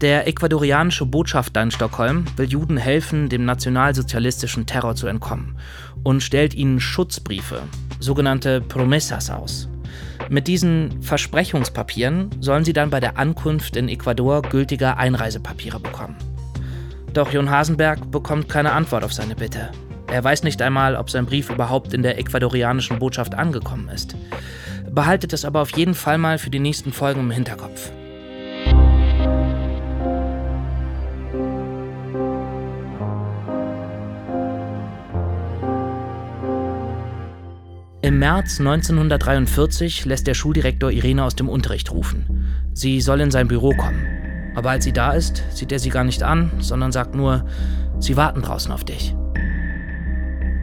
Der 0.02 0.28
ecuadorianische 0.28 1.06
Botschafter 1.06 1.62
in 1.62 1.72
Stockholm 1.72 2.26
will 2.38 2.48
Juden 2.48 2.78
helfen, 2.78 3.30
dem 3.30 3.46
nationalsozialistischen 3.46 4.66
Terror 4.66 4.96
zu 4.96 5.08
entkommen 5.08 5.60
und 6.04 6.24
stellt 6.24 6.54
ihnen 6.54 6.80
Schutzbriefe, 6.80 7.64
sogenannte 8.00 8.62
Promessas, 8.62 9.30
aus. 9.30 9.70
Mit 10.30 10.48
diesen 10.48 11.02
Versprechungspapieren 11.02 12.30
sollen 12.40 12.64
sie 12.64 12.74
dann 12.74 12.90
bei 12.90 13.00
der 13.00 13.18
Ankunft 13.18 13.76
in 13.76 13.90
Ecuador 13.90 14.42
gültige 14.42 14.98
Einreisepapiere 14.98 15.80
bekommen. 15.80 16.16
Doch 17.14 17.32
Jon 17.32 17.50
Hasenberg 17.50 18.12
bekommt 18.12 18.50
keine 18.50 18.72
Antwort 18.74 19.04
auf 19.04 19.14
seine 19.14 19.36
Bitte. 19.36 19.72
Er 20.08 20.24
weiß 20.24 20.44
nicht 20.44 20.62
einmal, 20.62 20.96
ob 20.96 21.10
sein 21.10 21.26
Brief 21.26 21.50
überhaupt 21.50 21.94
in 21.94 22.04
der 22.04 22.18
ecuadorianischen 22.20 23.00
Botschaft 23.00 23.36
angekommen 23.36 23.90
ist. 23.90 24.16
Behaltet 24.92 25.34
es 25.34 25.46
aber 25.46 25.62
auf 25.62 25.76
jeden 25.76 25.94
Fall 25.94 26.18
mal 26.18 26.38
für 26.38 26.50
die 26.50 26.60
nächsten 26.60 26.92
Folgen 26.92 27.22
im 27.22 27.32
Hinterkopf. 27.32 27.92
Im 38.02 38.18
März 38.18 38.62
1943 38.62 40.06
lässt 40.06 40.26
der 40.26 40.34
Schuldirektor 40.34 40.90
Irene 40.90 41.22
aus 41.22 41.36
dem 41.36 41.50
Unterricht 41.50 41.92
rufen. 41.92 42.46
Sie 42.74 43.02
soll 43.02 43.20
in 43.20 43.30
sein 43.30 43.50
Büro 43.50 43.72
kommen. 43.72 44.54
Aber 44.56 44.70
als 44.70 44.86
sie 44.86 44.94
da 44.94 45.12
ist, 45.12 45.44
sieht 45.52 45.74
er 45.74 45.80
sie 45.80 45.90
gar 45.90 46.06
nicht 46.06 46.24
an, 46.24 46.50
sondern 46.60 46.94
sagt 46.94 47.14
nur, 47.14 47.46
sie 48.00 48.16
warten 48.16 48.42
draußen 48.42 48.72
auf 48.72 48.86
dich. 48.86 49.14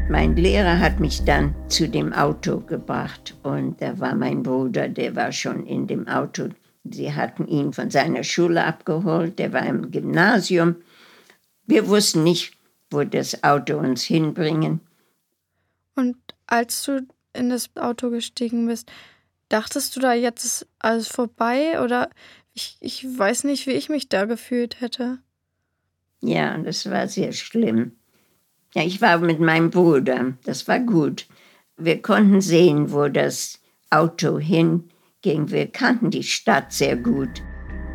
Mein 0.08 0.34
Lehrer 0.34 0.80
hat 0.80 0.98
mich 0.98 1.26
dann 1.26 1.54
zu 1.68 1.90
dem 1.90 2.14
Auto 2.14 2.60
gebracht 2.60 3.34
und 3.42 3.82
da 3.82 4.00
war 4.00 4.14
mein 4.14 4.42
Bruder, 4.42 4.88
der 4.88 5.14
war 5.14 5.30
schon 5.30 5.66
in 5.66 5.86
dem 5.86 6.08
Auto. 6.08 6.48
Sie 6.84 7.12
hatten 7.12 7.46
ihn 7.48 7.74
von 7.74 7.90
seiner 7.90 8.24
Schule 8.24 8.64
abgeholt, 8.64 9.38
der 9.38 9.52
war 9.52 9.66
im 9.66 9.90
Gymnasium. 9.90 10.76
Wir 11.66 11.86
wussten 11.86 12.22
nicht, 12.22 12.56
wo 12.90 13.04
das 13.04 13.44
Auto 13.44 13.76
uns 13.76 14.04
hinbringen. 14.04 14.80
Und 15.96 16.16
als 16.46 16.84
du 16.84 17.06
in 17.36 17.50
das 17.50 17.70
Auto 17.76 18.10
gestiegen 18.10 18.66
bist, 18.66 18.90
dachtest 19.48 19.94
du 19.96 20.00
da 20.00 20.12
jetzt 20.12 20.44
ist 20.44 20.66
alles 20.78 21.08
vorbei 21.08 21.80
oder 21.82 22.10
ich, 22.52 22.78
ich 22.80 23.04
weiß 23.04 23.44
nicht, 23.44 23.66
wie 23.66 23.72
ich 23.72 23.88
mich 23.88 24.08
da 24.08 24.24
gefühlt 24.24 24.80
hätte. 24.80 25.18
Ja, 26.20 26.56
das 26.58 26.90
war 26.90 27.06
sehr 27.08 27.32
schlimm. 27.32 27.92
Ja, 28.74 28.82
ich 28.82 29.00
war 29.00 29.18
mit 29.18 29.40
meinem 29.40 29.70
Bruder, 29.70 30.32
das 30.44 30.66
war 30.66 30.80
gut. 30.80 31.26
Wir 31.76 32.00
konnten 32.00 32.40
sehen, 32.40 32.92
wo 32.92 33.08
das 33.08 33.60
Auto 33.90 34.38
hinging. 34.38 34.82
Wir 35.22 35.66
kannten 35.66 36.10
die 36.10 36.22
Stadt 36.22 36.72
sehr 36.72 36.96
gut. 36.96 37.42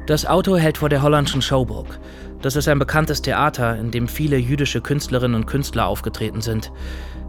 Das 0.05 0.25
Auto 0.25 0.57
hält 0.57 0.77
vor 0.77 0.89
der 0.89 1.01
holländischen 1.01 1.41
Showburg. 1.41 1.99
Das 2.41 2.55
ist 2.55 2.67
ein 2.67 2.79
bekanntes 2.79 3.21
Theater, 3.21 3.77
in 3.77 3.91
dem 3.91 4.07
viele 4.07 4.37
jüdische 4.37 4.81
Künstlerinnen 4.81 5.35
und 5.35 5.45
Künstler 5.45 5.87
aufgetreten 5.87 6.41
sind. 6.41 6.71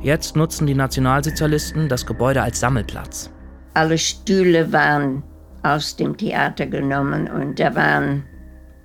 Jetzt 0.01 0.37
nutzen 0.37 0.67
die 0.67 0.75
Nationalsozialisten 0.75 1.89
das 1.89 2.07
Gebäude 2.07 2.43
als 2.43 2.61
Sammelplatz. 2.61 3.31
Alle 3.75 3.99
Stühle 3.99 4.73
waren 4.73 5.23
aus 5.63 5.97
dem 5.97 6.17
Theater 6.17 6.67
genommen 6.67 7.29
und 7.29 7.61
da 7.61 7.75
waren 7.75 8.05
ein 8.05 8.25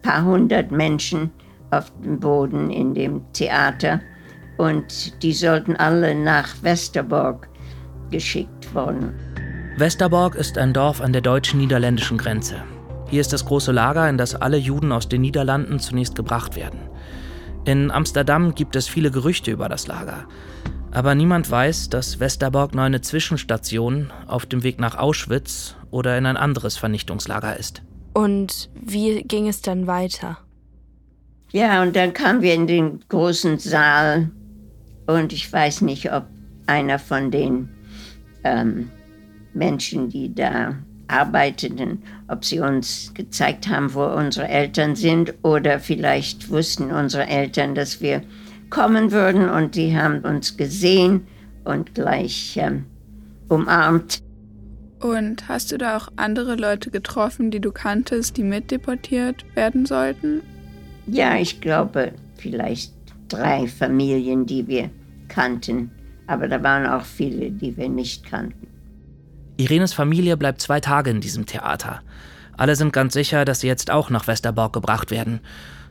paar 0.02 0.24
hundert 0.24 0.72
Menschen 0.72 1.32
auf 1.72 1.92
dem 2.04 2.20
Boden 2.20 2.70
in 2.70 2.94
dem 2.94 3.22
Theater 3.34 4.02
und 4.58 5.22
die 5.24 5.34
sollten 5.34 5.76
alle 5.76 6.13
nach 6.13 6.50
Westerbork 6.62 7.50
geschickt 8.12 8.74
worden. 8.74 9.13
Westerbork 9.78 10.36
ist 10.36 10.58
ein 10.58 10.74
Dorf 10.74 11.02
an 11.02 11.13
der 11.13 11.22
deutsch-niederländischen 11.22 12.18
Grenze. 12.18 12.56
Hier 13.10 13.22
ist 13.22 13.32
das 13.32 13.46
große 13.46 13.72
Lager, 13.72 14.10
in 14.10 14.17
das 14.17 14.36
alle 14.36 14.58
Juden 14.58 14.91
aus 14.91 15.08
den 15.08 15.22
Niederlanden 15.22 15.80
zunächst 15.80 16.15
gebracht 16.15 16.56
werden. 16.56 16.80
In 17.65 17.89
Amsterdam 17.89 18.54
gibt 18.54 18.76
es 18.76 18.88
viele 18.88 19.12
Gerüchte 19.12 19.52
über 19.52 19.70
das 19.70 19.88
Lager. 19.88 20.26
Aber 20.91 21.15
niemand 21.15 21.50
weiß, 21.50 21.89
dass 21.89 22.20
Westerbork 22.20 22.74
nur 22.76 22.84
eine 22.84 23.02
Zwischenstation 23.02 24.12
auf 24.28 24.46
dem 24.46 24.63
Weg 24.63 24.80
nach 24.80 24.98
Auschwitz 24.98 25.76
oder 25.91 26.17
in 26.17 26.26
ein 26.26 26.38
anderes 26.38 26.78
Vernichtungslager 26.78 27.58
ist. 27.58 27.82
Und 28.13 28.70
wie 28.74 29.22
ging 29.24 29.48
es 29.48 29.62
dann 29.62 29.88
weiter? 29.88 30.39
Ja, 31.52 31.82
und 31.82 31.96
dann 31.96 32.13
kamen 32.13 32.41
wir 32.41 32.54
in 32.54 32.67
den 32.67 33.04
großen 33.08 33.60
Saal 33.60 34.32
und 35.06 35.32
ich 35.32 35.52
weiß 35.52 35.82
nicht, 35.82 36.12
ob 36.12 36.26
einer 36.65 37.00
von 37.00 37.32
den 37.32 37.70
ähm, 38.43 38.89
Menschen, 39.54 40.10
die 40.10 40.34
da 40.34 40.76
arbeiteten, 41.08 42.04
ob 42.28 42.43
sie 42.43 42.60
uns 42.60 43.12
gezeigt 43.13 43.67
haben, 43.67 43.93
wo 43.93 44.04
unsere 44.04 44.48
Eltern 44.48 44.96
sind 44.96 45.34
oder 45.41 45.80
vielleicht 45.80 46.50
wussten 46.50 46.91
unsere 46.91 47.28
Eltern, 47.28 47.76
dass 47.76 48.02
wir 48.02 48.22
kommen 48.70 49.12
würden 49.12 49.50
und 49.50 49.76
die 49.76 49.98
haben 49.98 50.20
uns 50.22 50.58
gesehen 50.58 51.28
und 51.63 51.96
gleich 51.96 52.58
ähm, 52.58 52.86
umarmt. 53.48 54.22
Und 55.00 55.48
hast 55.48 55.72
du 55.72 55.78
da 55.78 55.98
auch 55.98 56.10
andere 56.15 56.56
Leute 56.56 56.89
getroffen, 56.89 57.52
die 57.52 57.60
du 57.60 57.72
kanntest, 57.72 58.36
die 58.36 58.43
mitdeportiert 58.43 59.46
werden 59.56 59.86
sollten? 59.86 60.41
Ja, 61.06 61.38
ich 61.38 61.62
glaube 61.62 62.13
vielleicht 62.38 62.93
drei 63.28 63.67
Familien, 63.67 64.46
die 64.46 64.67
wir 64.67 64.89
kannten. 65.28 65.91
Aber 66.26 66.48
da 66.48 66.62
waren 66.63 66.86
auch 66.86 67.06
viele, 67.06 67.52
die 67.52 67.78
wir 67.78 67.89
nicht 67.89 68.26
kannten. 68.26 68.67
Irenes 69.58 69.93
Familie 69.93 70.38
bleibt 70.38 70.62
zwei 70.62 70.80
Tage 70.80 71.10
in 71.10 71.20
diesem 71.20 71.46
Theater. 71.46 72.02
Alle 72.56 72.76
sind 72.76 72.93
ganz 72.93 73.13
sicher, 73.13 73.43
dass 73.43 73.60
sie 73.60 73.67
jetzt 73.67 73.91
auch 73.91 74.10
nach 74.10 74.28
Westerbork 74.28 74.74
gebracht 74.74 75.12
werden. 75.12 75.41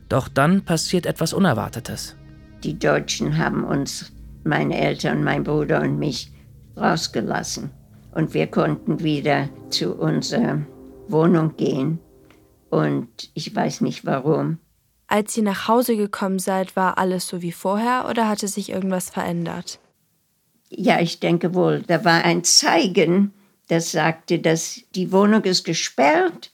Doch 0.09 0.27
dann 0.27 0.63
passiert 0.63 1.05
etwas 1.05 1.33
Unerwartetes. 1.33 2.15
Die 2.63 2.77
Deutschen 2.77 3.37
haben 3.37 3.63
uns, 3.63 4.11
meine 4.43 4.77
Eltern, 4.77 5.23
mein 5.23 5.43
Bruder 5.43 5.81
und 5.81 5.99
mich, 5.99 6.31
rausgelassen. 6.77 7.71
Und 8.13 8.33
wir 8.33 8.47
konnten 8.47 9.01
wieder 9.01 9.49
zu 9.69 9.93
unserer 9.95 10.61
Wohnung 11.07 11.55
gehen. 11.57 11.99
Und 12.69 13.29
ich 13.33 13.53
weiß 13.53 13.81
nicht 13.81 14.05
warum. 14.05 14.59
Als 15.07 15.37
ihr 15.37 15.43
nach 15.43 15.67
Hause 15.67 15.95
gekommen 15.95 16.39
seid, 16.39 16.75
war 16.75 16.97
alles 16.97 17.27
so 17.27 17.41
wie 17.41 17.51
vorher 17.51 18.07
oder 18.09 18.27
hatte 18.27 18.47
sich 18.47 18.71
irgendwas 18.71 19.09
verändert? 19.09 19.79
Ja, 20.69 20.99
ich 20.99 21.19
denke 21.19 21.53
wohl. 21.53 21.83
Da 21.87 22.03
war 22.03 22.25
ein 22.25 22.43
Zeigen, 22.43 23.31
das 23.67 23.91
sagte, 23.91 24.39
dass 24.39 24.81
die 24.95 25.11
Wohnung 25.11 25.43
ist 25.43 25.63
gesperrt 25.63 26.51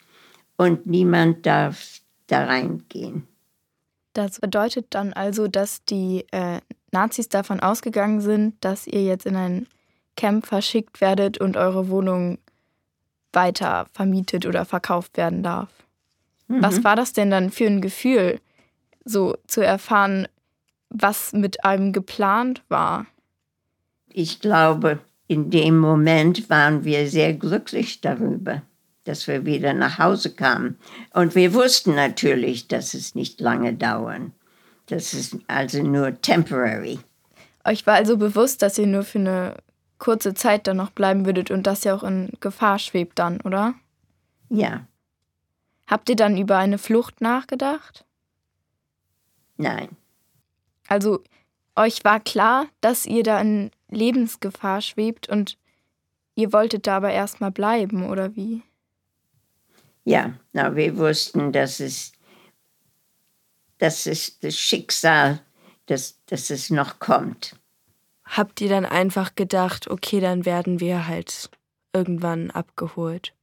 und 0.58 0.86
niemand 0.86 1.46
darf 1.46 2.02
da 2.28 2.46
reingehen. 2.46 3.28
Das 4.14 4.40
bedeutet 4.40 4.88
dann 4.92 5.14
also, 5.14 5.48
dass 5.48 5.84
die 5.86 6.26
äh, 6.32 6.60
Nazis 6.92 7.30
davon 7.30 7.60
ausgegangen 7.60 8.22
sind, 8.22 8.56
dass 8.64 8.88
ihr 8.88 9.04
jetzt 9.04 9.26
in 9.26 9.36
ein 9.36 9.68
Camp 10.16 10.46
verschickt 10.46 11.02
werdet 11.02 11.40
und 11.40 11.58
eure 11.58 11.90
Wohnung 11.90 12.38
weiter 13.32 13.88
vermietet 13.94 14.46
oder 14.46 14.66
verkauft 14.66 15.18
werden 15.18 15.42
darf. 15.42 15.70
Mhm. 16.48 16.62
Was 16.62 16.84
war 16.84 16.96
das 16.96 17.14
denn 17.14 17.32
dann 17.32 17.50
für 17.50 17.66
ein 17.66 17.82
Gefühl, 17.82 18.40
so 19.04 19.36
zu 19.48 19.62
erfahren, 19.62 20.28
was 20.90 21.34
mit 21.34 21.66
einem 21.66 21.92
geplant 21.94 22.62
war? 22.70 23.08
Ich 24.10 24.40
glaube, 24.40 25.00
in 25.34 25.50
dem 25.50 25.78
Moment 25.78 26.50
waren 26.50 26.86
wir 26.86 27.10
sehr 27.10 27.34
glücklich 27.34 28.02
darüber 28.02 28.62
dass 29.04 29.28
wir 29.28 29.46
wieder 29.46 29.74
nach 29.74 30.00
Hause 30.00 30.34
kamen. 30.34 30.78
Und 31.14 31.36
wir 31.36 31.54
wussten 31.54 31.96
natürlich, 31.96 32.68
dass 32.68 32.94
es 32.94 33.16
nicht 33.16 33.42
lange 33.42 33.74
dauern. 33.74 34.34
Das 34.88 35.14
ist 35.14 35.38
also 35.48 35.82
nur 35.82 36.20
temporary. 36.22 37.00
Euch 37.66 37.86
war 37.86 37.96
also 37.96 38.18
bewusst, 38.18 38.62
dass 38.62 38.78
ihr 38.78 38.88
nur 38.88 39.04
für 39.04 39.20
eine 39.20 39.58
kurze 39.98 40.34
Zeit 40.34 40.68
dann 40.68 40.78
noch 40.78 40.92
bleiben 40.92 41.26
würdet 41.26 41.52
und 41.52 41.66
dass 41.66 41.86
ihr 41.86 41.96
auch 41.96 42.04
in 42.04 42.32
Gefahr 42.40 42.80
schwebt 42.80 43.20
dann, 43.20 43.40
oder? 43.42 43.74
Ja. 44.50 44.86
Habt 45.88 46.10
ihr 46.10 46.16
dann 46.16 46.38
über 46.38 46.58
eine 46.58 46.78
Flucht 46.78 47.22
nachgedacht? 47.22 48.06
Nein. 49.58 49.90
Also 50.88 51.24
euch 51.76 52.04
war 52.04 52.20
klar, 52.20 52.68
dass 52.82 53.06
ihr 53.06 53.24
da 53.24 53.40
in 53.40 53.72
Lebensgefahr 53.94 54.82
schwebt 54.82 55.30
und 55.30 55.58
ihr 56.36 56.54
wolltet 56.54 56.88
da 56.88 56.98
aber 56.98 57.12
erstmal 57.12 57.52
bleiben, 57.52 58.10
oder 58.10 58.36
wie? 58.36 58.62
Ja, 60.04 60.34
na, 60.52 60.76
wir 60.76 60.98
wussten, 60.98 61.52
dass 61.52 61.80
es, 61.80 62.12
das 63.78 64.06
ist 64.06 64.44
das 64.44 64.58
Schicksal, 64.58 65.40
dass, 65.86 66.20
dass 66.26 66.50
es 66.50 66.70
noch 66.70 67.00
kommt. 67.00 67.56
Habt 68.26 68.62
ihr 68.62 68.70
dann 68.70 68.86
einfach 68.86 69.36
gedacht, 69.36 69.90
okay, 69.90 70.20
dann 70.20 70.46
werden 70.46 70.80
wir 70.80 71.08
halt 71.08 71.50
irgendwann 71.94 72.52
abgeholt? 72.52 73.34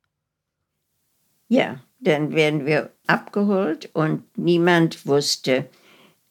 Ja, 1.48 1.80
dann 2.00 2.32
werden 2.32 2.66
wir 2.66 2.90
abgeholt 3.06 3.90
und 3.94 4.24
niemand 4.38 5.06
wusste, 5.06 5.68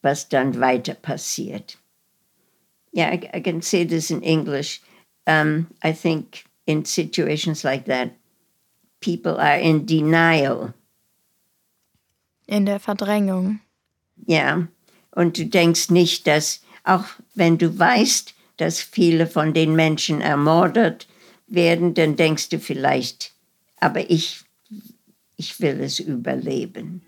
was 0.01 0.29
dann 0.29 0.60
weiter 0.60 0.93
passiert. 0.93 1.77
Yeah, 2.91 3.10
I, 3.12 3.30
I 3.36 3.39
can 3.41 3.62
say 3.62 3.84
this 3.84 4.12
in 4.12 4.21
English. 4.21 4.82
Um, 5.28 5.67
I 5.84 5.91
think 5.91 6.45
in 6.65 6.86
situations 6.86 7.63
like 7.63 7.86
that, 7.86 8.12
people 8.99 9.38
are 9.39 9.58
in 9.58 9.86
denial. 9.86 10.73
In 12.47 12.65
der 12.65 12.80
Verdrängung. 12.80 13.60
Ja, 14.25 14.67
und 15.15 15.38
du 15.38 15.45
denkst 15.45 15.89
nicht, 15.91 16.25
dass 16.28 16.62
auch 16.84 17.06
wenn 17.36 17.58
du 17.58 17.78
weißt, 17.78 18.34
dass 18.58 18.82
viele 18.82 19.28
von 19.28 19.54
den 19.54 19.75
Menschen 19.75 20.21
ermordet 20.21 21.08
werden, 21.47 21.93
dann 21.93 22.15
denkst 22.15 22.49
du 22.49 22.60
vielleicht, 22.60 23.34
aber 23.80 24.10
ich, 24.10 24.41
ich 25.38 25.60
will 25.62 25.80
es 25.82 25.99
überleben. 25.99 27.02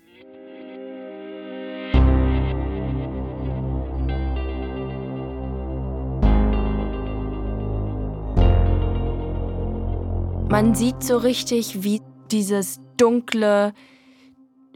Man 10.52 10.74
sieht 10.74 11.02
so 11.02 11.16
richtig, 11.16 11.82
wie 11.82 12.02
dieses 12.30 12.78
dunkle, 12.98 13.72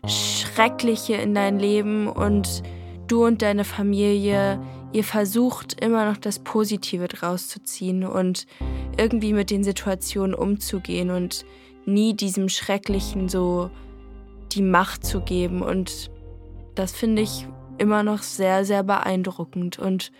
schreckliche 0.06 1.16
in 1.16 1.34
dein 1.34 1.58
Leben 1.58 2.08
und 2.08 2.62
du 3.08 3.26
und 3.26 3.42
deine 3.42 3.64
Familie, 3.64 4.58
ihr 4.94 5.04
versucht 5.04 5.78
immer 5.84 6.08
noch 6.08 6.16
das 6.16 6.38
Positive 6.38 7.08
draus 7.08 7.48
zu 7.48 7.62
ziehen 7.62 8.04
und 8.04 8.46
irgendwie 8.96 9.34
mit 9.34 9.50
den 9.50 9.64
Situationen 9.64 10.34
umzugehen 10.34 11.10
und 11.10 11.44
nie 11.84 12.14
diesem 12.14 12.48
Schrecklichen 12.48 13.28
so 13.28 13.68
die 14.52 14.62
Macht 14.62 15.04
zu 15.04 15.20
geben. 15.20 15.60
Und 15.60 16.10
das 16.74 16.92
finde 16.92 17.20
ich 17.20 17.46
immer 17.76 18.02
noch 18.02 18.22
sehr, 18.22 18.64
sehr 18.64 18.82
beeindruckend. 18.82 19.78
Und 19.78 20.10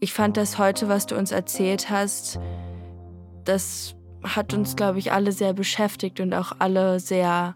ich 0.00 0.12
fand 0.12 0.36
das 0.36 0.58
heute, 0.58 0.88
was 0.88 1.06
du 1.06 1.16
uns 1.16 1.30
erzählt 1.30 1.88
hast, 1.88 2.40
das 3.44 3.94
hat 4.22 4.54
uns, 4.54 4.76
glaube 4.76 4.98
ich, 4.98 5.12
alle 5.12 5.32
sehr 5.32 5.52
beschäftigt 5.52 6.20
und 6.20 6.34
auch 6.34 6.52
alle 6.58 7.00
sehr, 7.00 7.54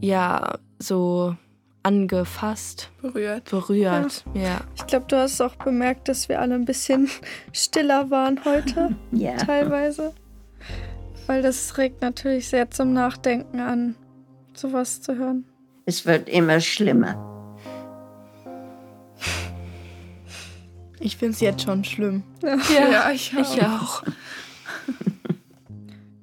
ja, 0.00 0.58
so 0.78 1.36
angefasst. 1.82 2.90
Berührt. 3.00 3.50
Berührt, 3.50 4.24
ja. 4.34 4.42
ja. 4.42 4.60
Ich 4.76 4.86
glaube, 4.86 5.06
du 5.08 5.16
hast 5.16 5.40
auch 5.40 5.56
bemerkt, 5.56 6.08
dass 6.08 6.28
wir 6.28 6.40
alle 6.40 6.54
ein 6.54 6.64
bisschen 6.64 7.08
stiller 7.52 8.10
waren 8.10 8.44
heute. 8.44 8.94
ja. 9.12 9.36
Teilweise. 9.36 10.14
Weil 11.26 11.42
das 11.42 11.78
regt 11.78 12.02
natürlich 12.02 12.48
sehr 12.48 12.70
zum 12.70 12.92
Nachdenken 12.92 13.60
an, 13.60 13.94
sowas 14.54 15.00
zu 15.00 15.16
hören. 15.16 15.44
Es 15.86 16.04
wird 16.04 16.28
immer 16.28 16.60
schlimmer. 16.60 17.26
Ich 20.98 21.16
finde 21.16 21.32
es 21.32 21.40
jetzt 21.40 21.62
schon 21.62 21.82
schlimm. 21.82 22.24
Ja, 22.42 22.58
ja 22.90 23.10
ich, 23.10 23.34
auch. 23.34 23.40
ich 23.40 23.62
auch. 23.62 24.02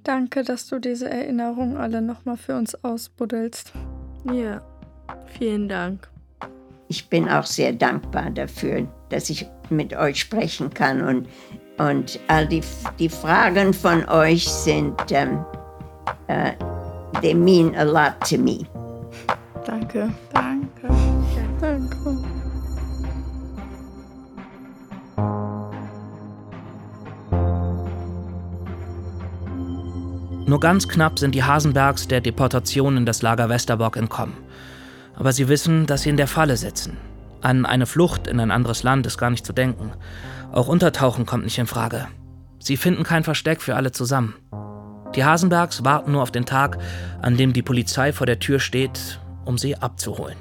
Danke, 0.08 0.42
dass 0.42 0.68
du 0.68 0.80
diese 0.80 1.10
Erinnerungen 1.10 1.76
alle 1.76 2.02
nochmal 2.02 2.38
für 2.38 2.56
uns 2.56 2.82
ausbuddelst. 2.82 3.74
Ja, 4.32 4.62
vielen 5.38 5.68
Dank. 5.68 6.08
Ich 6.88 7.10
bin 7.10 7.28
auch 7.28 7.46
sehr 7.46 7.74
dankbar 7.74 8.30
dafür, 8.30 8.88
dass 9.10 9.30
ich 9.30 9.46
mit 9.70 9.94
euch 9.94 10.22
sprechen 10.22 10.74
kann 10.74 11.02
und, 11.02 11.28
und 11.78 12.22
all 12.30 12.48
die, 12.48 12.62
die 12.98 13.10
Fragen 13.10 13.74
von 13.74 14.08
euch 14.08 14.48
sind, 14.48 14.96
um, 15.12 15.46
uh, 16.30 16.54
they 17.22 17.34
mean 17.34 17.76
a 17.76 17.84
lot 17.84 18.14
to 18.30 18.38
me. 18.38 18.66
Danke. 19.66 20.10
Danke. 20.34 20.88
Danke. 21.60 22.17
Nur 30.48 30.62
ganz 30.62 30.88
knapp 30.88 31.20
sind 31.20 31.36
die 31.36 31.44
Hasenbergs 31.44 32.08
der 32.08 32.22
Deportation 32.22 32.96
in 32.96 33.06
das 33.06 33.22
Lager 33.22 33.50
Westerbork 33.50 33.98
entkommen. 33.98 34.38
Aber 35.14 35.34
sie 35.34 35.50
wissen, 35.50 35.86
dass 35.88 36.04
sie 36.04 36.10
in 36.10 36.16
der 36.16 36.28
Falle 36.28 36.56
sitzen. 36.56 36.96
An 37.42 37.66
eine 37.66 37.86
Flucht 37.86 38.28
in 38.28 38.40
ein 38.40 38.50
anderes 38.50 38.82
Land 38.82 39.06
ist 39.06 39.18
gar 39.18 39.30
nicht 39.30 39.46
zu 39.46 39.52
denken. 39.52 39.92
Auch 40.54 40.70
Untertauchen 40.70 41.26
kommt 41.26 41.44
nicht 41.44 41.58
in 41.58 41.68
Frage. 41.68 42.08
Sie 42.60 42.78
finden 42.78 43.04
kein 43.04 43.26
Versteck 43.26 43.62
für 43.62 43.76
alle 43.76 43.92
zusammen. 43.92 44.36
Die 45.16 45.26
Hasenbergs 45.26 45.84
warten 45.84 46.14
nur 46.14 46.24
auf 46.24 46.32
den 46.32 46.46
Tag, 46.46 46.78
an 47.22 47.36
dem 47.36 47.52
die 47.52 47.62
Polizei 47.62 48.14
vor 48.14 48.26
der 48.26 48.40
Tür 48.40 48.62
steht, 48.62 49.20
um 49.44 49.58
sie 49.58 49.76
abzuholen. 49.76 50.38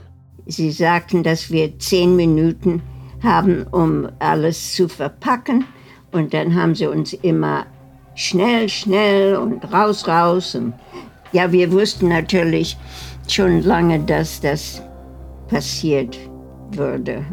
Sie 0.47 0.71
sagten, 0.71 1.25
dass 1.25 1.51
wir 1.51 1.81
zehn 1.81 2.15
Minuten 2.15 2.81
haben, 3.25 3.65
um 3.65 4.09
alles 4.21 4.73
zu 4.73 4.87
verpacken. 4.87 5.65
Und 6.13 6.33
dann 6.33 6.55
haben 6.55 6.77
sie 6.77 6.87
uns 6.87 7.13
immer 7.13 7.67
schnell, 8.17 8.69
schnell 8.69 9.37
und 9.37 9.73
raus, 9.73 10.09
raus. 10.09 10.57
Und 10.57 10.75
ja, 11.31 11.53
wir 11.53 11.71
wussten 11.71 12.09
natürlich 12.09 12.77
schon 13.29 13.63
lange, 13.63 14.01
dass 14.01 14.41
das 14.41 14.83
passiert 15.49 16.19
würde. 16.73 17.25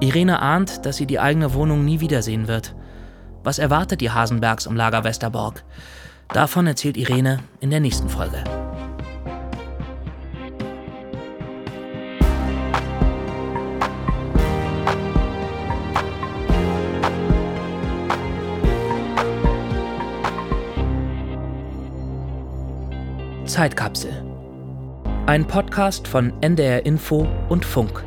Irene 0.00 0.40
ahnt, 0.40 0.84
dass 0.86 0.96
sie 0.96 1.06
die 1.06 1.20
eigene 1.20 1.52
Wohnung 1.54 1.84
nie 1.84 2.00
wiedersehen 2.00 2.48
wird. 2.48 2.74
Was 3.44 3.58
erwartet 3.58 4.00
die 4.00 4.10
Hasenbergs 4.10 4.66
im 4.66 4.76
Lager 4.76 5.04
Westerborg? 5.04 5.62
Davon 6.28 6.66
erzählt 6.66 6.96
Irene 6.96 7.40
in 7.60 7.70
der 7.70 7.80
nächsten 7.80 8.08
Folge. 8.08 8.42
Zeitkapsel. 23.62 24.10
Ein 25.26 25.46
Podcast 25.46 26.08
von 26.08 26.32
NDR 26.40 26.84
Info 26.84 27.28
und 27.48 27.64
Funk. 27.64 28.02